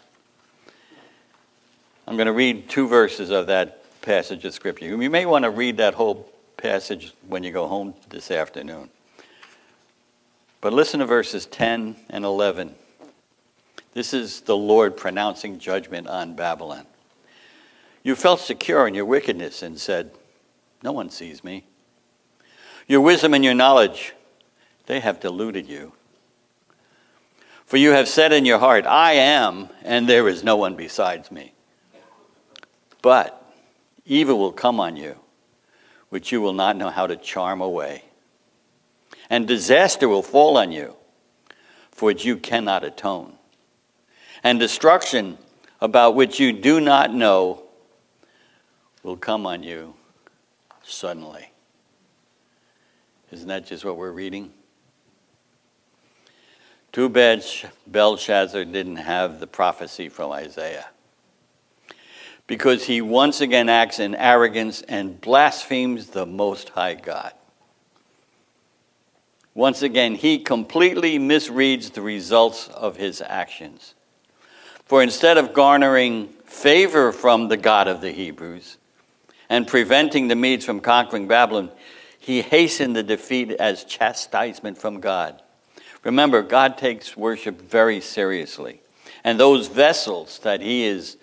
I'm 2.06 2.16
going 2.16 2.26
to 2.26 2.32
read 2.32 2.68
two 2.68 2.87
verses 2.87 3.30
of 3.30 3.46
that 3.46 3.80
passage 4.02 4.44
of 4.44 4.52
Scripture. 4.52 4.84
You 4.84 5.11
may 5.11 5.25
want 5.25 5.44
to 5.44 5.50
read 5.50 5.78
that 5.78 5.94
whole 5.94 6.30
passage 6.58 7.14
when 7.26 7.42
you 7.42 7.50
go 7.50 7.66
home 7.66 7.94
this 8.11 8.30
afternoon. 8.30 8.90
But 10.61 10.75
listen 10.75 11.00
to 11.00 11.06
verses 11.06 11.46
10 11.46 11.96
and 12.11 12.25
11. 12.26 12.75
This 13.94 14.12
is 14.12 14.42
the 14.42 14.56
Lord 14.56 14.99
pronouncing 14.99 15.58
judgment 15.58 16.06
on 16.06 16.34
Babylon. 16.34 16.87
You 18.02 18.14
felt 18.14 18.40
secure 18.40 18.87
in 18.87 18.94
your 18.94 19.06
wickedness 19.06 19.62
and 19.62 19.80
said, 19.80 20.11
No 20.82 20.92
one 20.92 21.08
sees 21.08 21.42
me. 21.42 21.64
Your 22.87 23.00
wisdom 23.00 23.32
and 23.32 23.42
your 23.42 23.54
knowledge, 23.54 24.12
they 24.84 25.00
have 25.00 25.20
deluded 25.20 25.66
you. 25.66 25.94
For 27.64 27.78
you 27.78 27.92
have 27.92 28.08
said 28.08 28.34
in 28.34 28.44
your 28.44 28.58
heart, 28.58 28.84
I 28.84 29.12
am, 29.12 29.70
and 29.82 30.06
there 30.06 30.28
is 30.28 30.44
no 30.44 30.56
one 30.56 30.76
besides 30.76 31.32
me. 31.32 31.53
But 33.04 33.52
evil 34.06 34.38
will 34.38 34.52
come 34.52 34.80
on 34.80 34.96
you, 34.96 35.16
which 36.08 36.32
you 36.32 36.40
will 36.40 36.54
not 36.54 36.75
know 36.75 36.88
how 36.88 37.06
to 37.06 37.16
charm 37.16 37.61
away. 37.61 38.02
And 39.28 39.46
disaster 39.46 40.08
will 40.08 40.23
fall 40.23 40.56
on 40.56 40.73
you, 40.73 40.96
for 41.90 42.06
which 42.06 42.25
you 42.25 42.38
cannot 42.38 42.82
atone. 42.82 43.34
And 44.42 44.58
destruction 44.58 45.37
about 45.82 46.14
which 46.14 46.40
you 46.40 46.50
do 46.50 46.80
not 46.80 47.12
know 47.12 47.64
will 49.02 49.18
come 49.18 49.44
on 49.44 49.62
you 49.62 49.92
suddenly. 50.82 51.50
Isn't 53.30 53.49
that 53.49 53.66
just 53.66 53.84
what 53.84 53.99
we're 53.99 54.12
reading? 54.12 54.50
Too 56.90 57.11
bad 57.11 57.44
Belshazzar 57.87 58.64
didn't 58.64 58.96
have 58.96 59.40
the 59.40 59.46
prophecy 59.46 60.08
from 60.08 60.32
Isaiah. 60.32 60.87
Because 62.46 62.84
he 62.84 63.00
once 63.00 63.40
again 63.40 63.68
acts 63.68 63.98
in 63.98 64.14
arrogance 64.14 64.82
and 64.82 65.20
blasphemes 65.20 66.08
the 66.08 66.26
Most 66.26 66.68
High 66.70 66.94
God. 66.94 67.32
Once 69.54 69.82
again, 69.82 70.14
he 70.16 70.38
completely 70.38 71.18
misreads 71.18 71.92
the 71.92 72.02
results 72.02 72.68
of 72.68 72.96
his 72.96 73.22
actions. 73.22 73.94
For 74.84 75.02
instead 75.02 75.38
of 75.38 75.54
garnering 75.54 76.28
favor 76.44 77.12
from 77.12 77.48
the 77.48 77.56
God 77.56 77.88
of 77.88 78.00
the 78.00 78.10
Hebrews 78.10 78.76
and 79.48 79.66
preventing 79.66 80.28
the 80.28 80.34
Medes 80.34 80.64
from 80.64 80.80
conquering 80.80 81.28
Babylon, 81.28 81.70
he 82.18 82.42
hastened 82.42 82.96
the 82.96 83.02
defeat 83.02 83.52
as 83.52 83.84
chastisement 83.84 84.76
from 84.76 85.00
God. 85.00 85.40
Remember, 86.02 86.42
God 86.42 86.76
takes 86.76 87.16
worship 87.16 87.60
very 87.60 88.00
seriously. 88.00 88.80
And 89.22 89.40
those 89.40 89.68
vessels 89.68 90.38
that 90.40 90.60
he 90.60 90.84
is 90.84 91.16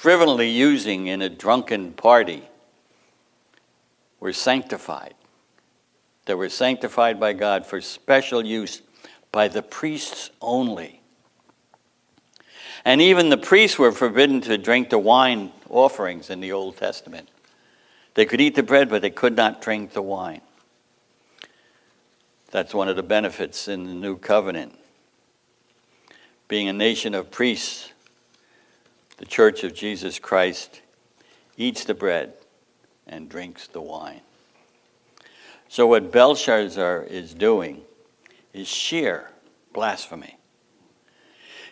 frivolity 0.00 0.48
using 0.48 1.08
in 1.08 1.20
a 1.20 1.28
drunken 1.28 1.92
party 1.92 2.42
were 4.18 4.32
sanctified. 4.32 5.12
They 6.24 6.32
were 6.32 6.48
sanctified 6.48 7.20
by 7.20 7.34
God 7.34 7.66
for 7.66 7.82
special 7.82 8.42
use 8.42 8.80
by 9.30 9.48
the 9.48 9.60
priests 9.60 10.30
only. 10.40 11.02
And 12.82 13.02
even 13.02 13.28
the 13.28 13.36
priests 13.36 13.78
were 13.78 13.92
forbidden 13.92 14.40
to 14.40 14.56
drink 14.56 14.88
the 14.88 14.98
wine 14.98 15.52
offerings 15.68 16.30
in 16.30 16.40
the 16.40 16.52
Old 16.52 16.78
Testament. 16.78 17.28
They 18.14 18.24
could 18.24 18.40
eat 18.40 18.54
the 18.54 18.62
bread, 18.62 18.88
but 18.88 19.02
they 19.02 19.10
could 19.10 19.36
not 19.36 19.60
drink 19.60 19.92
the 19.92 20.00
wine. 20.00 20.40
That's 22.50 22.72
one 22.72 22.88
of 22.88 22.96
the 22.96 23.02
benefits 23.02 23.68
in 23.68 23.84
the 23.84 23.92
new 23.92 24.16
covenant. 24.16 24.78
Being 26.48 26.70
a 26.70 26.72
nation 26.72 27.14
of 27.14 27.30
priests, 27.30 27.89
the 29.20 29.26
church 29.26 29.64
of 29.64 29.74
Jesus 29.74 30.18
Christ 30.18 30.80
eats 31.58 31.84
the 31.84 31.92
bread 31.92 32.32
and 33.06 33.28
drinks 33.28 33.66
the 33.66 33.80
wine. 33.80 34.22
So, 35.68 35.86
what 35.86 36.10
Belshazzar 36.10 37.02
is 37.02 37.34
doing 37.34 37.82
is 38.54 38.66
sheer 38.66 39.30
blasphemy. 39.74 40.38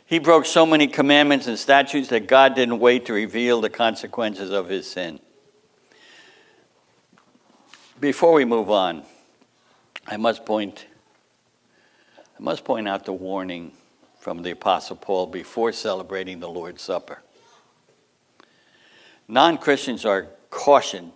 He 0.05 0.19
broke 0.19 0.45
so 0.45 0.67
many 0.67 0.89
commandments 0.89 1.47
and 1.47 1.59
statutes 1.59 2.09
that 2.09 2.29
God 2.29 2.55
didn't 2.55 2.81
wait 2.81 3.07
to 3.07 3.15
reveal 3.15 3.63
the 3.63 3.71
consequences 3.71 4.51
of 4.51 4.69
his 4.69 4.87
sin. 4.87 5.19
Before 7.99 8.35
we 8.35 8.45
move 8.45 8.71
on, 8.71 9.05
I 10.07 10.19
must 10.19 10.45
point 10.45 10.87
I 12.39 12.43
must 12.43 12.63
point 12.65 12.87
out 12.87 13.07
the 13.07 13.13
warning 13.15 13.73
from 14.21 14.43
the 14.43 14.51
apostle 14.51 14.97
Paul 14.97 15.27
before 15.27 15.73
celebrating 15.73 16.41
the 16.41 16.49
Lord's 16.49 16.83
Supper. 16.83 17.23
Non-Christians 19.29 20.05
are 20.05 20.29
cautioned 20.51 21.13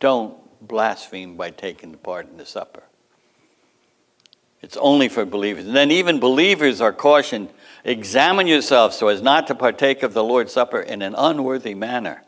don't 0.00 0.34
blaspheme 0.66 1.36
by 1.36 1.50
taking 1.50 1.94
part 1.94 2.28
in 2.28 2.36
the 2.36 2.46
supper. 2.46 2.82
It's 4.62 4.76
only 4.76 5.08
for 5.08 5.24
believers. 5.24 5.66
And 5.66 5.76
then 5.76 5.90
even 5.90 6.20
believers 6.20 6.80
are 6.80 6.92
cautioned 6.92 7.50
examine 7.84 8.46
yourselves 8.46 8.96
so 8.96 9.08
as 9.08 9.22
not 9.22 9.46
to 9.46 9.54
partake 9.54 10.02
of 10.02 10.12
the 10.12 10.24
Lord's 10.24 10.52
Supper 10.52 10.80
in 10.80 11.00
an 11.02 11.14
unworthy 11.16 11.74
manner. 11.74 12.22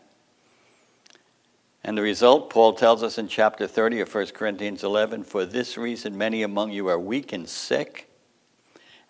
And 1.84 1.98
the 1.98 2.02
result, 2.02 2.48
Paul 2.48 2.74
tells 2.74 3.02
us 3.02 3.18
in 3.18 3.26
chapter 3.26 3.66
30 3.66 4.00
of 4.00 4.14
1 4.14 4.28
Corinthians 4.28 4.84
11 4.84 5.24
For 5.24 5.44
this 5.44 5.76
reason, 5.76 6.16
many 6.16 6.42
among 6.42 6.70
you 6.70 6.88
are 6.88 6.98
weak 6.98 7.32
and 7.32 7.48
sick, 7.48 8.08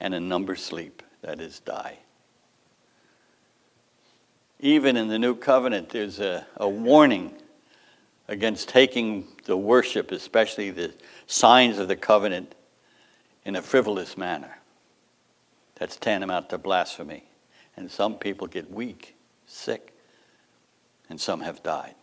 and 0.01 0.15
a 0.15 0.21
number 0.21 0.57
sleep, 0.57 1.03
that 1.21 1.41
is, 1.41 1.61
die. 1.61 1.99
Even 4.63 4.97
in 4.97 5.09
the 5.09 5.19
new 5.19 5.35
covenant, 5.35 5.91
there's 5.91 6.21
a, 6.21 6.47
a 6.57 6.69
warning 6.69 7.35
against 8.29 8.69
taking 8.69 9.27
the 9.45 9.57
worship, 9.57 10.13
especially 10.13 10.71
the 10.71 10.95
signs 11.27 11.79
of 11.79 11.89
the 11.89 11.97
covenant, 11.97 12.55
in 13.45 13.57
a 13.57 13.63
frivolous 13.63 14.17
manner. 14.17 14.59
That's 15.75 15.97
tantamount 15.97 16.49
to 16.51 16.59
blasphemy. 16.59 17.25
And 17.77 17.91
some 17.91 18.15
people 18.15 18.47
get 18.47 18.71
weak, 18.71 19.17
sick, 19.47 19.93
and 21.11 21.21
some 21.21 21.41
have 21.41 21.61
died. 21.65 21.97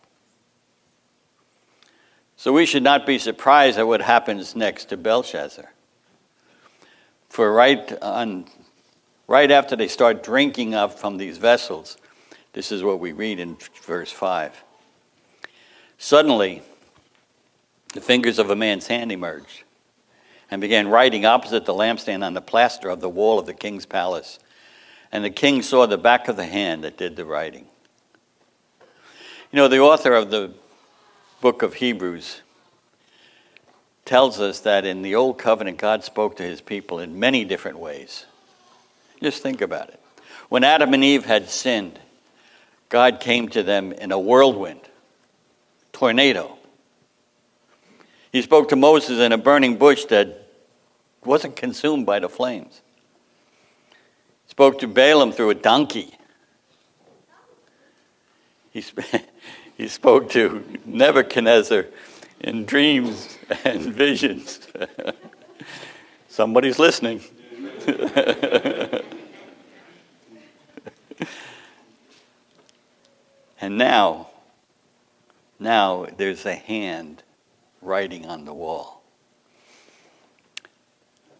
So 2.36 2.52
we 2.52 2.66
should 2.66 2.82
not 2.82 3.06
be 3.06 3.18
surprised 3.18 3.78
at 3.78 3.86
what 3.86 4.02
happens 4.02 4.54
next 4.54 4.86
to 4.86 4.98
Belshazzar. 4.98 5.72
For 7.30 7.52
right, 7.52 7.90
on, 8.02 8.46
right 9.26 9.50
after 9.50 9.76
they 9.76 9.88
start 9.88 10.22
drinking 10.22 10.74
up 10.74 10.98
from 10.98 11.16
these 11.16 11.38
vessels, 11.38 11.96
this 12.52 12.72
is 12.72 12.82
what 12.82 13.00
we 13.00 13.12
read 13.12 13.38
in 13.38 13.56
verse 13.84 14.10
5. 14.10 14.64
Suddenly, 15.98 16.62
the 17.92 18.00
fingers 18.00 18.38
of 18.38 18.50
a 18.50 18.56
man's 18.56 18.86
hand 18.86 19.12
emerged 19.12 19.64
and 20.50 20.60
began 20.60 20.88
writing 20.88 21.24
opposite 21.24 21.64
the 21.64 21.74
lampstand 21.74 22.24
on 22.24 22.34
the 22.34 22.40
plaster 22.40 22.88
of 22.88 23.00
the 23.00 23.08
wall 23.08 23.38
of 23.38 23.46
the 23.46 23.54
king's 23.54 23.86
palace. 23.86 24.38
And 25.12 25.24
the 25.24 25.30
king 25.30 25.62
saw 25.62 25.86
the 25.86 25.98
back 25.98 26.28
of 26.28 26.36
the 26.36 26.46
hand 26.46 26.84
that 26.84 26.96
did 26.96 27.16
the 27.16 27.24
writing. 27.24 27.66
You 29.52 29.56
know, 29.56 29.68
the 29.68 29.80
author 29.80 30.14
of 30.14 30.30
the 30.30 30.54
book 31.40 31.62
of 31.62 31.74
Hebrews 31.74 32.42
tells 34.04 34.40
us 34.40 34.60
that 34.60 34.84
in 34.84 35.02
the 35.02 35.14
Old 35.14 35.38
Covenant, 35.38 35.78
God 35.78 36.04
spoke 36.04 36.36
to 36.36 36.42
his 36.42 36.60
people 36.60 36.98
in 36.98 37.18
many 37.18 37.44
different 37.44 37.78
ways. 37.78 38.26
Just 39.22 39.42
think 39.42 39.60
about 39.60 39.88
it. 39.88 40.00
When 40.48 40.64
Adam 40.64 40.94
and 40.94 41.04
Eve 41.04 41.24
had 41.24 41.48
sinned, 41.48 41.98
God 42.90 43.20
came 43.20 43.48
to 43.50 43.62
them 43.62 43.92
in 43.92 44.10
a 44.12 44.18
whirlwind, 44.18 44.80
tornado. 45.92 46.58
He 48.32 48.42
spoke 48.42 48.68
to 48.68 48.76
Moses 48.76 49.20
in 49.20 49.32
a 49.32 49.38
burning 49.38 49.76
bush 49.76 50.04
that 50.06 50.48
wasn't 51.24 51.56
consumed 51.56 52.04
by 52.04 52.18
the 52.18 52.28
flames. 52.28 52.82
He 54.44 54.50
spoke 54.50 54.80
to 54.80 54.88
Balaam 54.88 55.32
through 55.32 55.50
a 55.50 55.54
donkey. 55.54 56.12
He, 58.72 58.80
sp- 58.82 59.06
he 59.76 59.86
spoke 59.86 60.28
to 60.30 60.64
Nebuchadnezzar 60.84 61.86
in 62.40 62.64
dreams 62.64 63.38
and 63.64 63.94
visions. 63.94 64.66
Somebody's 66.28 66.80
listening. 66.80 67.22
and 73.60 73.76
now, 73.76 74.28
now 75.58 76.06
there's 76.16 76.46
a 76.46 76.54
hand 76.54 77.22
writing 77.82 78.26
on 78.26 78.44
the 78.44 78.54
wall. 78.54 79.02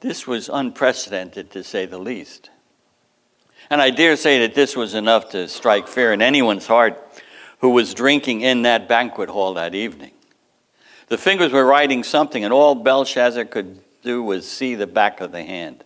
This 0.00 0.26
was 0.26 0.48
unprecedented 0.48 1.50
to 1.50 1.62
say 1.62 1.86
the 1.86 1.98
least. 1.98 2.50
And 3.68 3.80
I 3.80 3.90
dare 3.90 4.16
say 4.16 4.40
that 4.40 4.54
this 4.54 4.74
was 4.74 4.94
enough 4.94 5.30
to 5.30 5.46
strike 5.46 5.86
fear 5.86 6.12
in 6.12 6.22
anyone's 6.22 6.66
heart 6.66 6.98
who 7.60 7.70
was 7.70 7.94
drinking 7.94 8.40
in 8.40 8.62
that 8.62 8.88
banquet 8.88 9.28
hall 9.28 9.54
that 9.54 9.74
evening. 9.74 10.12
The 11.08 11.18
fingers 11.18 11.52
were 11.52 11.64
writing 11.64 12.02
something, 12.02 12.44
and 12.44 12.52
all 12.52 12.74
Belshazzar 12.74 13.44
could 13.44 13.80
do 14.02 14.22
was 14.22 14.48
see 14.48 14.74
the 14.74 14.86
back 14.86 15.20
of 15.20 15.32
the 15.32 15.42
hand. 15.42 15.84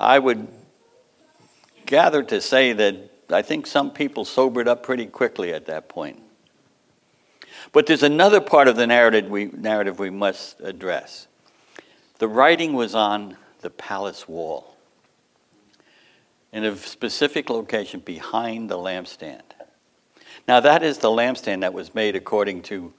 I 0.00 0.18
would 0.18 0.48
gather 1.86 2.22
to 2.22 2.40
say 2.40 2.72
that 2.72 2.96
I 3.32 3.42
think 3.42 3.66
some 3.66 3.90
people 3.90 4.24
sobered 4.24 4.68
up 4.68 4.82
pretty 4.82 5.06
quickly 5.06 5.52
at 5.52 5.66
that 5.66 5.88
point. 5.88 6.20
But 7.72 7.86
there's 7.86 8.02
another 8.02 8.40
part 8.40 8.68
of 8.68 8.76
the 8.76 8.86
narrative 8.86 9.30
we, 9.30 9.46
narrative 9.46 9.98
we 9.98 10.10
must 10.10 10.60
address. 10.60 11.28
The 12.18 12.28
writing 12.28 12.72
was 12.72 12.94
on 12.94 13.36
the 13.60 13.70
palace 13.70 14.28
wall 14.28 14.76
in 16.52 16.64
a 16.64 16.76
specific 16.76 17.48
location 17.48 18.00
behind 18.00 18.68
the 18.68 18.76
lampstand. 18.76 19.42
Now, 20.46 20.60
that 20.60 20.82
is 20.82 20.98
the 20.98 21.08
lampstand 21.08 21.60
that 21.60 21.72
was 21.72 21.94
made 21.94 22.16
according 22.16 22.62
to 22.62 22.92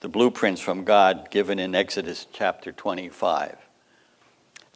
the 0.00 0.08
blueprints 0.08 0.60
from 0.60 0.84
God 0.84 1.30
given 1.30 1.58
in 1.58 1.74
Exodus 1.74 2.26
chapter 2.32 2.72
25. 2.72 3.56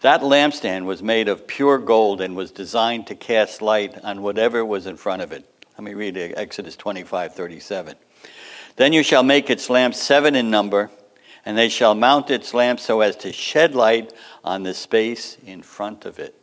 That 0.03 0.23
lampstand 0.23 0.85
was 0.85 1.01
made 1.01 1.29
of 1.29 1.47
pure 1.47 1.79
gold 1.79 2.21
and 2.21 2.35
was 2.35 2.51
designed 2.51 3.07
to 3.07 3.15
cast 3.15 3.63
light 3.63 4.05
on 4.05 4.23
whatever 4.23 4.65
was 4.65 4.87
in 4.87 4.97
front 4.97 5.23
of 5.23 5.31
it. 5.31 5.49
Let 5.79 5.85
me 5.85 5.95
read 5.95 6.17
Exodus 6.17 6.75
25 6.75 7.35
37. 7.35 7.95
Then 8.75 8.93
you 8.93 9.05
shall 9.05 9.23
make 9.23 9.49
its 9.49 9.71
lamps 9.71 10.03
seven 10.03 10.35
in 10.35 10.51
number, 10.51 10.91
and 11.45 11.57
they 11.57 11.69
shall 11.69 11.95
mount 11.95 12.31
its 12.31 12.53
lamps 12.53 12.83
so 12.83 13.01
as 13.01 13.15
to 13.19 13.33
shed 13.33 13.77
light 13.77 14.13
on 14.45 14.65
the 14.65 14.75
space 14.75 15.37
in 15.47 15.63
front 15.63 16.05
of 16.05 16.19
it. 16.19 16.35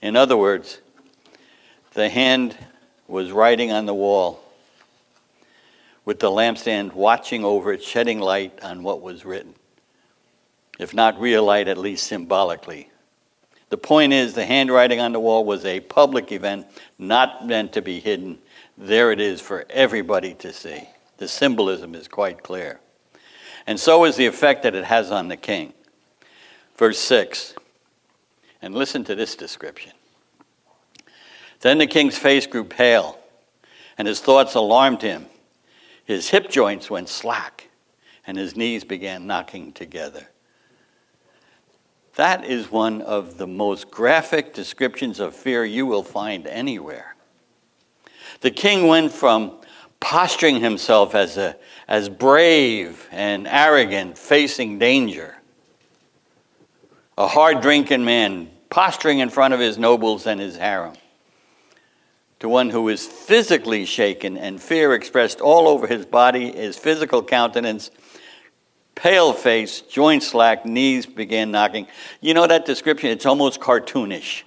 In 0.00 0.16
other 0.16 0.38
words, 0.38 0.80
the 1.92 2.08
hand 2.08 2.56
was 3.06 3.30
writing 3.30 3.72
on 3.72 3.84
the 3.84 3.94
wall 3.94 4.42
with 6.06 6.18
the 6.18 6.30
lampstand 6.30 6.94
watching 6.94 7.44
over 7.44 7.74
it, 7.74 7.82
shedding 7.82 8.20
light 8.20 8.58
on 8.62 8.82
what 8.82 9.02
was 9.02 9.26
written. 9.26 9.54
If 10.78 10.94
not 10.94 11.20
real 11.20 11.44
light, 11.44 11.68
at 11.68 11.78
least 11.78 12.06
symbolically. 12.06 12.90
The 13.68 13.76
point 13.76 14.12
is, 14.12 14.32
the 14.32 14.46
handwriting 14.46 15.00
on 15.00 15.12
the 15.12 15.20
wall 15.20 15.44
was 15.44 15.64
a 15.64 15.80
public 15.80 16.32
event, 16.32 16.66
not 16.98 17.46
meant 17.46 17.72
to 17.74 17.82
be 17.82 18.00
hidden. 18.00 18.38
There 18.78 19.12
it 19.12 19.20
is 19.20 19.40
for 19.40 19.66
everybody 19.68 20.34
to 20.34 20.52
see. 20.52 20.88
The 21.18 21.28
symbolism 21.28 21.94
is 21.94 22.08
quite 22.08 22.42
clear. 22.42 22.80
And 23.66 23.78
so 23.78 24.04
is 24.04 24.16
the 24.16 24.26
effect 24.26 24.62
that 24.62 24.74
it 24.74 24.84
has 24.84 25.10
on 25.10 25.28
the 25.28 25.36
king. 25.36 25.74
Verse 26.76 26.98
6 26.98 27.54
and 28.62 28.74
listen 28.74 29.04
to 29.04 29.14
this 29.14 29.36
description. 29.36 29.92
Then 31.60 31.78
the 31.78 31.86
king's 31.86 32.18
face 32.18 32.46
grew 32.46 32.64
pale, 32.64 33.18
and 33.96 34.06
his 34.06 34.20
thoughts 34.20 34.54
alarmed 34.54 35.02
him. 35.02 35.26
His 36.04 36.30
hip 36.30 36.48
joints 36.48 36.90
went 36.90 37.08
slack, 37.08 37.68
and 38.26 38.36
his 38.36 38.56
knees 38.56 38.84
began 38.84 39.26
knocking 39.26 39.72
together. 39.72 40.28
That 42.18 42.44
is 42.44 42.68
one 42.68 43.00
of 43.02 43.38
the 43.38 43.46
most 43.46 43.92
graphic 43.92 44.52
descriptions 44.52 45.20
of 45.20 45.36
fear 45.36 45.64
you 45.64 45.86
will 45.86 46.02
find 46.02 46.48
anywhere. 46.48 47.14
The 48.40 48.50
king 48.50 48.88
went 48.88 49.12
from 49.12 49.60
posturing 50.00 50.58
himself 50.58 51.14
as, 51.14 51.36
a, 51.36 51.54
as 51.86 52.08
brave 52.08 53.06
and 53.12 53.46
arrogant, 53.46 54.18
facing 54.18 54.80
danger, 54.80 55.36
a 57.16 57.28
hard 57.28 57.60
drinking 57.60 58.04
man 58.04 58.50
posturing 58.68 59.20
in 59.20 59.30
front 59.30 59.54
of 59.54 59.60
his 59.60 59.78
nobles 59.78 60.26
and 60.26 60.40
his 60.40 60.56
harem, 60.56 60.94
to 62.40 62.48
one 62.48 62.70
who 62.70 62.88
is 62.88 63.06
physically 63.06 63.84
shaken 63.84 64.36
and 64.36 64.60
fear 64.60 64.92
expressed 64.92 65.40
all 65.40 65.68
over 65.68 65.86
his 65.86 66.04
body, 66.04 66.50
his 66.50 66.76
physical 66.76 67.22
countenance, 67.22 67.92
pale 68.98 69.32
face, 69.32 69.80
joints 69.80 70.26
slack, 70.26 70.66
knees 70.66 71.06
began 71.06 71.52
knocking. 71.52 71.86
You 72.20 72.34
know 72.34 72.48
that 72.48 72.66
description? 72.66 73.10
It's 73.10 73.26
almost 73.26 73.60
cartoonish. 73.60 74.42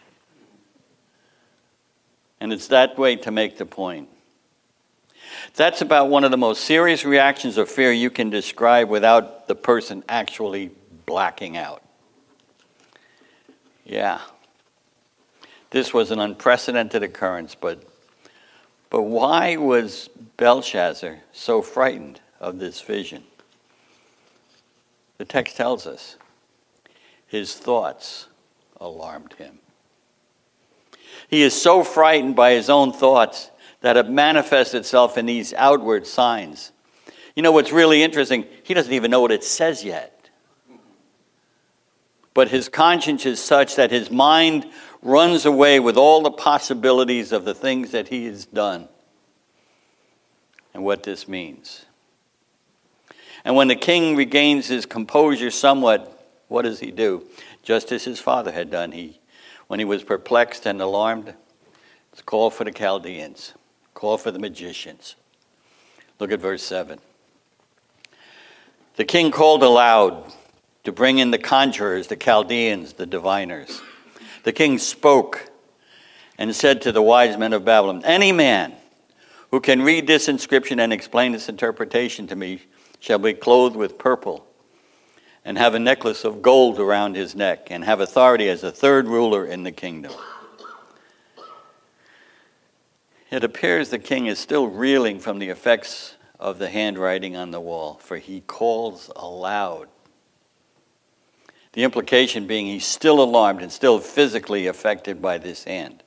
And 2.41 2.51
it's 2.51 2.67
that 2.67 2.97
way 2.99 3.15
to 3.17 3.31
make 3.31 3.57
the 3.57 3.65
point. 3.65 4.09
That's 5.55 5.81
about 5.81 6.09
one 6.09 6.25
of 6.25 6.31
the 6.31 6.37
most 6.37 6.65
serious 6.65 7.05
reactions 7.05 7.57
of 7.57 7.69
fear 7.69 7.93
you 7.93 8.09
can 8.09 8.29
describe 8.29 8.89
without 8.89 9.47
the 9.47 9.55
person 9.55 10.03
actually 10.09 10.71
blacking 11.05 11.55
out. 11.55 11.81
Yeah. 13.85 14.19
This 15.69 15.93
was 15.93 16.11
an 16.11 16.19
unprecedented 16.19 17.03
occurrence, 17.03 17.55
but, 17.55 17.81
but 18.89 19.03
why 19.03 19.55
was 19.55 20.09
Belshazzar 20.35 21.19
so 21.31 21.61
frightened 21.61 22.19
of 22.41 22.59
this 22.59 22.81
vision? 22.81 23.23
The 25.21 25.25
text 25.25 25.55
tells 25.55 25.85
us 25.85 26.15
his 27.27 27.53
thoughts 27.53 28.25
alarmed 28.79 29.33
him. 29.33 29.59
He 31.27 31.43
is 31.43 31.53
so 31.53 31.83
frightened 31.83 32.35
by 32.35 32.53
his 32.53 32.71
own 32.71 32.91
thoughts 32.91 33.51
that 33.81 33.97
it 33.97 34.09
manifests 34.09 34.73
itself 34.73 35.19
in 35.19 35.27
these 35.27 35.53
outward 35.53 36.07
signs. 36.07 36.71
You 37.35 37.43
know 37.43 37.51
what's 37.51 37.71
really 37.71 38.01
interesting? 38.01 38.47
He 38.63 38.73
doesn't 38.73 38.93
even 38.93 39.11
know 39.11 39.21
what 39.21 39.31
it 39.31 39.43
says 39.43 39.83
yet. 39.83 40.31
But 42.33 42.47
his 42.47 42.67
conscience 42.67 43.23
is 43.27 43.39
such 43.39 43.75
that 43.75 43.91
his 43.91 44.09
mind 44.09 44.65
runs 45.03 45.45
away 45.45 45.79
with 45.79 45.97
all 45.97 46.23
the 46.23 46.31
possibilities 46.31 47.31
of 47.31 47.45
the 47.45 47.53
things 47.53 47.91
that 47.91 48.07
he 48.07 48.25
has 48.25 48.47
done 48.47 48.87
and 50.73 50.83
what 50.83 51.03
this 51.03 51.27
means. 51.27 51.85
And 53.43 53.55
when 53.55 53.67
the 53.67 53.75
king 53.75 54.15
regains 54.15 54.67
his 54.67 54.85
composure 54.85 55.51
somewhat, 55.51 56.17
what 56.47 56.63
does 56.63 56.79
he 56.79 56.91
do? 56.91 57.25
Just 57.63 57.91
as 57.91 58.03
his 58.03 58.19
father 58.19 58.51
had 58.51 58.69
done. 58.69 58.91
He 58.91 59.21
when 59.71 59.79
he 59.79 59.85
was 59.85 60.03
perplexed 60.03 60.65
and 60.65 60.81
alarmed, 60.81 61.33
call 62.25 62.49
for 62.49 62.65
the 62.65 62.73
Chaldeans, 62.73 63.53
call 63.93 64.17
for 64.17 64.29
the 64.29 64.37
magicians. 64.37 65.15
Look 66.19 66.33
at 66.33 66.41
verse 66.41 66.61
7. 66.61 66.99
The 68.97 69.05
king 69.05 69.31
called 69.31 69.63
aloud 69.63 70.29
to 70.83 70.91
bring 70.91 71.19
in 71.19 71.31
the 71.31 71.37
conjurers, 71.37 72.07
the 72.07 72.17
Chaldeans, 72.17 72.93
the 72.93 73.05
diviners. 73.05 73.81
The 74.43 74.51
king 74.51 74.77
spoke 74.77 75.49
and 76.37 76.53
said 76.53 76.81
to 76.81 76.91
the 76.91 77.01
wise 77.01 77.37
men 77.37 77.53
of 77.53 77.63
Babylon, 77.63 78.01
Any 78.03 78.33
man 78.33 78.73
who 79.51 79.61
can 79.61 79.83
read 79.83 80.05
this 80.05 80.27
inscription 80.27 80.81
and 80.81 80.91
explain 80.91 81.33
its 81.33 81.47
interpretation 81.47 82.27
to 82.27 82.35
me 82.35 82.63
shall 83.01 83.19
be 83.19 83.33
clothed 83.33 83.75
with 83.75 83.97
purple 83.97 84.47
and 85.43 85.57
have 85.57 85.73
a 85.73 85.79
necklace 85.79 86.23
of 86.23 86.41
gold 86.41 86.79
around 86.79 87.15
his 87.15 87.35
neck 87.35 87.67
and 87.69 87.83
have 87.83 87.99
authority 87.99 88.47
as 88.47 88.63
a 88.63 88.71
third 88.71 89.07
ruler 89.07 89.45
in 89.45 89.63
the 89.63 89.71
kingdom. 89.71 90.13
It 93.31 93.43
appears 93.43 93.89
the 93.89 93.99
king 93.99 94.27
is 94.27 94.39
still 94.39 94.67
reeling 94.67 95.19
from 95.19 95.39
the 95.39 95.49
effects 95.49 96.15
of 96.39 96.59
the 96.59 96.69
handwriting 96.69 97.35
on 97.35 97.51
the 97.51 97.59
wall, 97.59 97.99
for 98.01 98.17
he 98.17 98.41
calls 98.41 99.09
aloud. 99.15 99.87
The 101.73 101.83
implication 101.83 102.45
being 102.45 102.67
he's 102.67 102.85
still 102.85 103.21
alarmed 103.21 103.61
and 103.61 103.71
still 103.71 103.99
physically 103.99 104.67
affected 104.67 105.21
by 105.21 105.39
this 105.39 105.63
hand. 105.63 106.03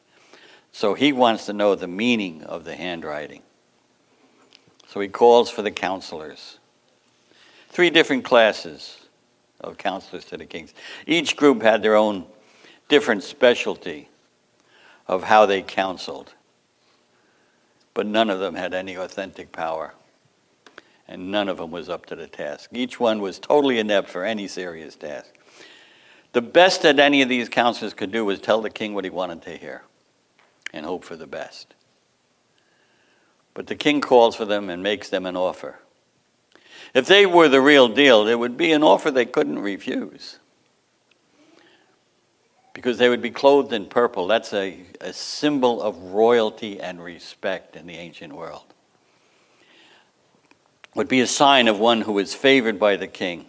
So 0.70 0.94
he 0.94 1.12
wants 1.12 1.46
to 1.46 1.52
know 1.52 1.74
the 1.74 1.88
meaning 1.88 2.42
of 2.44 2.64
the 2.64 2.76
handwriting. 2.76 3.42
So 4.86 5.00
he 5.00 5.08
calls 5.08 5.50
for 5.50 5.62
the 5.62 5.70
counselors. 5.70 6.58
Three 7.74 7.90
different 7.90 8.24
classes 8.24 8.98
of 9.60 9.78
counselors 9.78 10.24
to 10.26 10.36
the 10.36 10.46
kings. 10.46 10.72
Each 11.08 11.34
group 11.34 11.60
had 11.60 11.82
their 11.82 11.96
own 11.96 12.24
different 12.88 13.24
specialty 13.24 14.08
of 15.08 15.24
how 15.24 15.44
they 15.44 15.60
counseled, 15.60 16.34
but 17.92 18.06
none 18.06 18.30
of 18.30 18.38
them 18.38 18.54
had 18.54 18.74
any 18.74 18.94
authentic 18.94 19.50
power, 19.50 19.92
and 21.08 21.32
none 21.32 21.48
of 21.48 21.56
them 21.56 21.72
was 21.72 21.88
up 21.88 22.06
to 22.06 22.14
the 22.14 22.28
task. 22.28 22.70
Each 22.72 23.00
one 23.00 23.20
was 23.20 23.40
totally 23.40 23.80
inept 23.80 24.08
for 24.08 24.24
any 24.24 24.46
serious 24.46 24.94
task. 24.94 25.34
The 26.32 26.42
best 26.42 26.82
that 26.82 27.00
any 27.00 27.22
of 27.22 27.28
these 27.28 27.48
counselors 27.48 27.92
could 27.92 28.12
do 28.12 28.24
was 28.24 28.38
tell 28.38 28.62
the 28.62 28.70
king 28.70 28.94
what 28.94 29.02
he 29.02 29.10
wanted 29.10 29.42
to 29.42 29.56
hear 29.56 29.82
and 30.72 30.86
hope 30.86 31.02
for 31.02 31.16
the 31.16 31.26
best. 31.26 31.74
But 33.52 33.66
the 33.66 33.74
king 33.74 34.00
calls 34.00 34.36
for 34.36 34.44
them 34.44 34.70
and 34.70 34.80
makes 34.80 35.08
them 35.08 35.26
an 35.26 35.36
offer. 35.36 35.80
If 36.94 37.06
they 37.06 37.26
were 37.26 37.48
the 37.48 37.60
real 37.60 37.88
deal, 37.88 38.24
there 38.24 38.38
would 38.38 38.56
be 38.56 38.70
an 38.72 38.84
offer 38.84 39.10
they 39.10 39.26
couldn't 39.26 39.58
refuse. 39.58 40.38
Because 42.72 42.98
they 42.98 43.08
would 43.08 43.22
be 43.22 43.30
clothed 43.30 43.72
in 43.72 43.86
purple. 43.86 44.28
That's 44.28 44.52
a, 44.52 44.80
a 45.00 45.12
symbol 45.12 45.82
of 45.82 45.96
royalty 45.98 46.80
and 46.80 47.02
respect 47.02 47.76
in 47.76 47.86
the 47.86 47.94
ancient 47.94 48.32
world. 48.32 48.64
Would 50.94 51.08
be 51.08 51.20
a 51.20 51.26
sign 51.26 51.66
of 51.66 51.80
one 51.80 52.02
who 52.02 52.18
is 52.20 52.34
favored 52.34 52.78
by 52.78 52.96
the 52.96 53.08
king. 53.08 53.46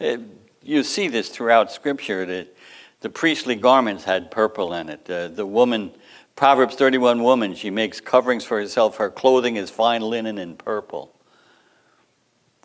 Uh, 0.00 0.16
you 0.60 0.82
see 0.82 1.06
this 1.06 1.28
throughout 1.28 1.70
Scripture. 1.70 2.26
that 2.26 2.56
the 3.00 3.10
priestly 3.10 3.54
garments 3.54 4.04
had 4.04 4.30
purple 4.30 4.72
in 4.72 4.88
it. 4.88 5.08
Uh, 5.08 5.28
the 5.28 5.46
woman, 5.46 5.92
Proverbs 6.36 6.74
31 6.74 7.22
woman, 7.22 7.54
she 7.54 7.70
makes 7.70 8.00
coverings 8.00 8.44
for 8.44 8.58
herself. 8.58 8.96
Her 8.96 9.10
clothing 9.10 9.56
is 9.56 9.70
fine 9.70 10.00
linen 10.00 10.38
and 10.38 10.58
purple. 10.58 11.14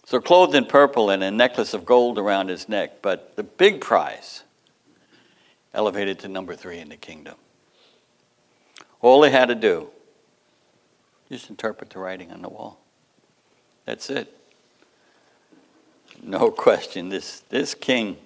So, 0.10 0.20
clothed 0.20 0.56
in 0.56 0.66
purple 0.66 1.12
and 1.12 1.22
a 1.22 1.30
necklace 1.30 1.76
of 1.76 1.86
gold 1.86 2.18
around 2.18 2.50
his 2.50 2.68
neck. 2.68 3.04
But 3.04 3.36
the 3.36 3.44
big 3.44 3.80
prize 3.80 4.42
elevated 5.72 6.18
to 6.22 6.28
number 6.28 6.56
three 6.56 6.80
in 6.80 6.90
the 6.90 6.98
kingdom. 6.98 7.36
All 9.02 9.22
they 9.22 9.30
had 9.30 9.50
to 9.50 9.56
do, 9.56 9.90
just 11.32 11.52
interpret 11.52 11.92
the 11.92 12.00
writing 12.00 12.32
on 12.32 12.42
the 12.42 12.50
wall. 12.50 12.80
That's 13.86 14.10
it. 14.10 14.36
No 16.24 16.50
question. 16.66 17.10
This, 17.10 17.42
this 17.50 17.76
king, 17.76 18.18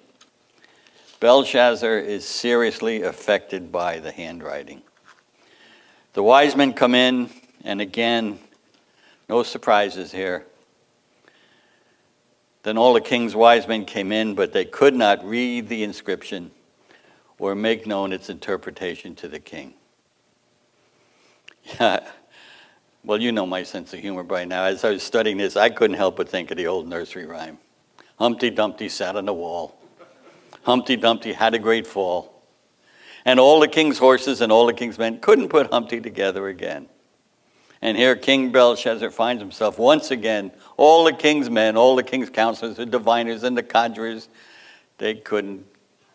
Belshazzar, 1.20 1.98
is 2.00 2.26
seriously 2.26 3.02
affected 3.02 3.74
by 3.74 4.00
the 4.00 4.14
handwriting. 4.14 4.84
The 6.14 6.24
wise 6.24 6.56
men 6.56 6.72
come 6.72 6.96
in, 6.96 7.30
and 7.66 7.82
again, 7.82 8.40
no 9.28 9.44
surprises 9.44 10.14
here. 10.14 10.46
Then 12.64 12.78
all 12.78 12.94
the 12.94 13.02
king's 13.02 13.36
wise 13.36 13.68
men 13.68 13.86
came 13.86 14.12
in, 14.12 14.36
but 14.36 14.54
they 14.54 14.66
could 14.66 14.96
not 14.96 15.24
read 15.24 15.68
the 15.68 15.84
inscription 15.84 16.52
or 17.38 17.56
make 17.56 17.86
known 17.86 18.14
its 18.14 18.30
interpretation 18.30 19.16
to 19.16 19.28
the 19.28 19.40
king. 19.40 19.74
Yeah. 21.80 22.06
Well, 23.06 23.22
you 23.22 23.32
know 23.32 23.46
my 23.46 23.64
sense 23.64 23.94
of 23.94 24.00
humor 24.00 24.24
by 24.24 24.44
now. 24.46 24.64
As 24.64 24.84
I 24.84 24.92
was 24.92 25.04
studying 25.04 25.38
this, 25.38 25.56
I 25.56 25.70
couldn't 25.70 25.96
help 25.96 26.18
but 26.18 26.28
think 26.28 26.52
of 26.52 26.58
the 26.58 26.68
old 26.68 26.88
nursery 26.88 27.26
rhyme 27.26 27.58
Humpty 28.18 28.50
Dumpty 28.50 28.90
sat 28.90 29.16
on 29.16 29.26
the 29.26 29.34
wall. 29.34 29.78
Humpty 30.64 30.96
Dumpty 30.96 31.34
had 31.34 31.54
a 31.54 31.60
great 31.60 31.88
fall. 31.88 32.42
And 33.26 33.40
all 33.40 33.60
the 33.60 33.68
king's 33.68 33.98
horses 33.98 34.42
and 34.42 34.52
all 34.52 34.66
the 34.66 34.74
king's 34.74 34.98
men 34.98 35.20
couldn't 35.20 35.50
put 35.50 35.72
Humpty 35.72 36.00
together 36.02 36.48
again. 36.48 36.88
And 37.84 37.98
here 37.98 38.16
King 38.16 38.54
Belshazzar 38.54 39.12
finds 39.12 39.42
himself 39.42 39.78
once 39.78 40.10
again, 40.10 40.54
all 40.78 41.04
the 41.04 41.12
king's 41.12 41.50
men, 41.50 41.76
all 41.76 41.98
the 41.98 42.04
king's 42.04 42.30
counselors, 42.30 42.78
the 42.78 42.86
diviners, 42.86 43.44
and 43.44 43.58
the 43.58 43.62
conjurers, 43.62 44.30
they 45.00 45.16
couldn't, 45.16 45.66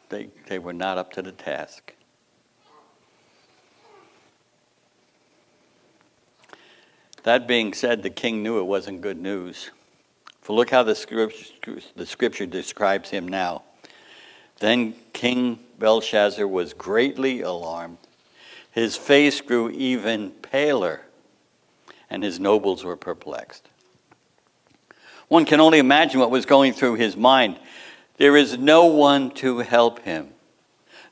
they, 0.08 0.30
they 0.46 0.58
were 0.58 0.72
not 0.72 0.96
up 0.96 1.12
to 1.12 1.20
the 1.20 1.30
task. 1.30 1.92
That 7.24 7.46
being 7.46 7.74
said, 7.74 8.02
the 8.02 8.08
king 8.08 8.42
knew 8.42 8.58
it 8.58 8.64
wasn't 8.64 9.02
good 9.02 9.20
news. 9.20 9.70
For 10.40 10.54
look 10.54 10.70
how 10.70 10.84
the 10.84 10.94
scripture, 10.94 11.82
the 11.94 12.06
scripture 12.06 12.46
describes 12.46 13.10
him 13.10 13.28
now. 13.28 13.64
Then 14.58 14.94
King 15.12 15.58
Belshazzar 15.78 16.48
was 16.48 16.72
greatly 16.72 17.42
alarmed. 17.42 17.98
His 18.70 18.96
face 18.96 19.42
grew 19.42 19.68
even 19.68 20.30
paler, 20.30 21.02
and 22.10 22.22
his 22.22 22.40
nobles 22.40 22.84
were 22.84 22.96
perplexed. 22.96 23.68
One 25.28 25.44
can 25.44 25.60
only 25.60 25.78
imagine 25.78 26.20
what 26.20 26.30
was 26.30 26.46
going 26.46 26.72
through 26.72 26.94
his 26.94 27.16
mind. 27.16 27.58
There 28.16 28.36
is 28.36 28.58
no 28.58 28.86
one 28.86 29.30
to 29.32 29.58
help 29.58 30.00
him, 30.00 30.28